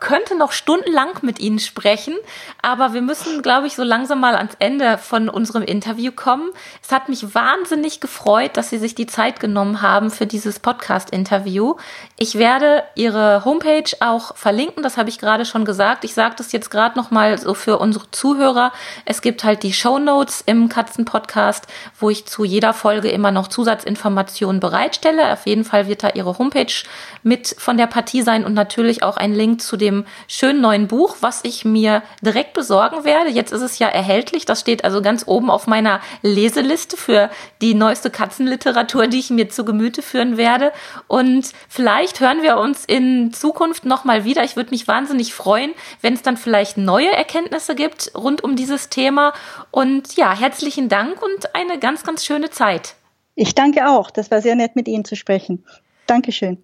könnte 0.00 0.36
noch 0.36 0.52
stundenlang 0.52 1.10
mit 1.22 1.38
Ihnen 1.38 1.58
sprechen, 1.58 2.14
aber 2.62 2.94
wir 2.94 3.02
müssen, 3.02 3.42
glaube 3.42 3.66
ich, 3.66 3.76
so 3.76 3.82
langsam 3.82 4.20
mal 4.20 4.34
ans 4.34 4.54
Ende 4.58 4.98
von 4.98 5.28
unserem 5.28 5.62
Interview 5.62 6.12
kommen. 6.12 6.50
Es 6.82 6.90
hat 6.90 7.08
mich 7.08 7.34
wahnsinnig 7.34 8.00
gefreut, 8.00 8.56
dass 8.56 8.70
Sie 8.70 8.78
sich 8.78 8.94
die 8.94 9.06
Zeit 9.06 9.40
genommen 9.40 9.82
haben 9.82 10.10
für 10.10 10.26
dieses 10.26 10.58
Podcast-Interview. 10.58 11.76
Ich 12.18 12.36
werde 12.36 12.82
Ihre 12.94 13.44
Homepage 13.44 13.90
auch 14.00 14.36
verlinken, 14.36 14.82
das 14.82 14.96
habe 14.96 15.10
ich 15.10 15.18
gerade 15.18 15.44
schon 15.44 15.64
gesagt. 15.64 16.04
Ich 16.04 16.14
sage 16.14 16.34
das 16.36 16.52
jetzt 16.52 16.70
gerade 16.70 16.98
noch 16.98 17.10
mal 17.10 17.36
so 17.38 17.54
für 17.54 17.78
unsere 17.78 18.10
Zuhörer. 18.10 18.72
Es 19.04 19.22
gibt 19.22 19.44
halt 19.44 19.62
die 19.62 19.72
Show 19.72 19.98
Notes 19.98 20.42
im 20.46 20.68
Katzen-Podcast, 20.68 21.66
wo 21.98 22.10
ich 22.10 22.26
zu 22.26 22.44
jeder 22.44 22.72
Folge 22.72 23.10
immer 23.10 23.30
noch 23.30 23.48
Zusatzinformationen 23.48 24.60
bereitstelle. 24.60 25.32
Auf 25.32 25.46
jeden 25.46 25.64
Fall 25.64 25.86
wird 25.86 26.02
da 26.02 26.10
Ihre 26.14 26.38
Homepage 26.38 26.72
mit 27.22 27.54
von 27.58 27.76
der 27.76 27.86
Partie 27.86 28.22
sein 28.22 28.44
und 28.44 28.54
natürlich 28.54 29.02
auch 29.02 29.16
ein 29.16 29.34
Link 29.34 29.60
zu 29.60 29.76
dem 29.76 29.89
dem 29.90 30.06
schönen 30.28 30.60
neuen 30.60 30.88
Buch, 30.88 31.16
was 31.20 31.40
ich 31.44 31.64
mir 31.64 32.02
direkt 32.22 32.54
besorgen 32.54 33.04
werde. 33.04 33.30
Jetzt 33.30 33.52
ist 33.52 33.62
es 33.62 33.78
ja 33.78 33.88
erhältlich. 33.88 34.44
Das 34.44 34.60
steht 34.60 34.84
also 34.84 35.02
ganz 35.02 35.24
oben 35.26 35.50
auf 35.50 35.66
meiner 35.66 36.00
Leseliste 36.22 36.96
für 36.96 37.30
die 37.60 37.74
neueste 37.74 38.10
Katzenliteratur, 38.10 39.06
die 39.06 39.18
ich 39.18 39.30
mir 39.30 39.48
zu 39.48 39.64
Gemüte 39.64 40.02
führen 40.02 40.36
werde. 40.36 40.72
Und 41.08 41.50
vielleicht 41.68 42.20
hören 42.20 42.42
wir 42.42 42.56
uns 42.58 42.84
in 42.84 43.32
Zukunft 43.32 43.84
nochmal 43.84 44.24
wieder. 44.24 44.44
Ich 44.44 44.56
würde 44.56 44.70
mich 44.70 44.88
wahnsinnig 44.88 45.34
freuen, 45.34 45.72
wenn 46.00 46.14
es 46.14 46.22
dann 46.22 46.36
vielleicht 46.36 46.78
neue 46.78 47.12
Erkenntnisse 47.12 47.74
gibt 47.74 48.12
rund 48.16 48.42
um 48.42 48.56
dieses 48.56 48.88
Thema. 48.88 49.32
Und 49.70 50.16
ja, 50.16 50.36
herzlichen 50.36 50.88
Dank 50.88 51.22
und 51.22 51.54
eine 51.54 51.78
ganz, 51.78 52.04
ganz 52.04 52.24
schöne 52.24 52.50
Zeit. 52.50 52.94
Ich 53.34 53.54
danke 53.54 53.88
auch. 53.88 54.10
Das 54.10 54.30
war 54.30 54.42
sehr 54.42 54.54
nett, 54.54 54.76
mit 54.76 54.88
Ihnen 54.88 55.04
zu 55.04 55.16
sprechen. 55.16 55.64
Dankeschön. 56.06 56.62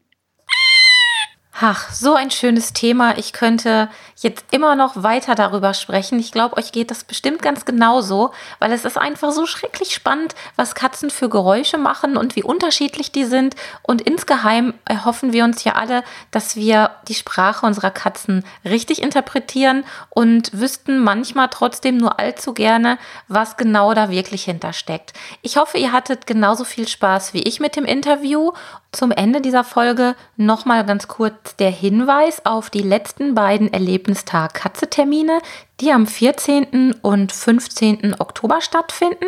Ach, 1.59 1.91
so 1.91 2.15
ein 2.15 2.31
schönes 2.31 2.75
Thema. 2.75 3.17
Ich 3.17 3.33
könnte 3.33 3.89
jetzt 4.17 4.45
immer 4.51 4.75
noch 4.75 5.03
weiter 5.03 5.35
darüber 5.35 5.73
sprechen. 5.73 6.19
Ich 6.19 6.31
glaube, 6.31 6.59
euch 6.59 6.71
geht 6.71 6.91
das 6.91 7.05
bestimmt 7.05 7.41
ganz 7.41 7.65
genauso, 7.65 8.33
weil 8.59 8.73
es 8.73 8.85
ist 8.85 8.99
einfach 8.99 9.33
so 9.33 9.47
schrecklich 9.47 9.95
spannend, 9.95 10.35
was 10.57 10.75
Katzen 10.75 11.09
für 11.09 11.31
Geräusche 11.31 11.79
machen 11.79 12.19
und 12.19 12.37
wie 12.37 12.43
unterschiedlich 12.43 13.11
die 13.11 13.25
sind. 13.25 13.57
Und 13.81 14.03
insgeheim 14.03 14.75
erhoffen 14.85 15.33
wir 15.33 15.45
uns 15.45 15.65
ja 15.65 15.77
alle, 15.77 16.05
dass 16.31 16.57
wir 16.57 16.91
die 17.09 17.15
Sprache 17.15 17.65
unserer 17.65 17.91
Katzen 17.91 18.45
richtig 18.67 19.01
interpretieren 19.01 19.85
und 20.11 20.53
wüssten 20.53 20.99
manchmal 20.99 21.49
trotzdem 21.51 21.97
nur 21.97 22.21
allzu 22.21 22.53
gerne, 22.53 22.99
was 23.29 23.57
genau 23.57 23.95
da 23.95 24.11
wirklich 24.11 24.45
hintersteckt. 24.45 25.15
Ich 25.41 25.57
hoffe, 25.57 25.79
ihr 25.79 25.93
hattet 25.93 26.27
genauso 26.27 26.65
viel 26.65 26.87
Spaß 26.87 27.33
wie 27.33 27.45
ich 27.45 27.61
mit 27.61 27.77
dem 27.77 27.87
Interview. 27.87 28.53
Zum 28.93 29.11
Ende 29.11 29.43
dieser 29.43 29.65
Folge 29.65 30.17
nochmal 30.37 30.87
ganz 30.87 31.07
kurz 31.07 31.46
der 31.55 31.71
Hinweis 31.71 32.45
auf 32.45 32.69
die 32.71 32.83
letzten 32.83 33.35
beiden 33.35 33.73
Erlebnistag-Katze-Termine, 33.73 35.41
die 35.81 35.93
am 35.93 36.07
14. 36.07 36.95
und 37.03 37.33
15. 37.33 38.17
Oktober 38.19 38.61
stattfinden. 38.61 39.27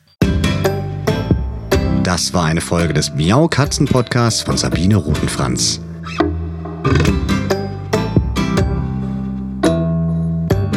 Das 2.02 2.32
war 2.34 2.46
eine 2.46 2.60
Folge 2.60 2.94
des 2.94 3.14
Miau 3.14 3.46
Katzen 3.46 3.86
Podcasts 3.86 4.42
von 4.42 4.56
Sabine 4.56 4.96
Rutenfranz. 4.96 5.80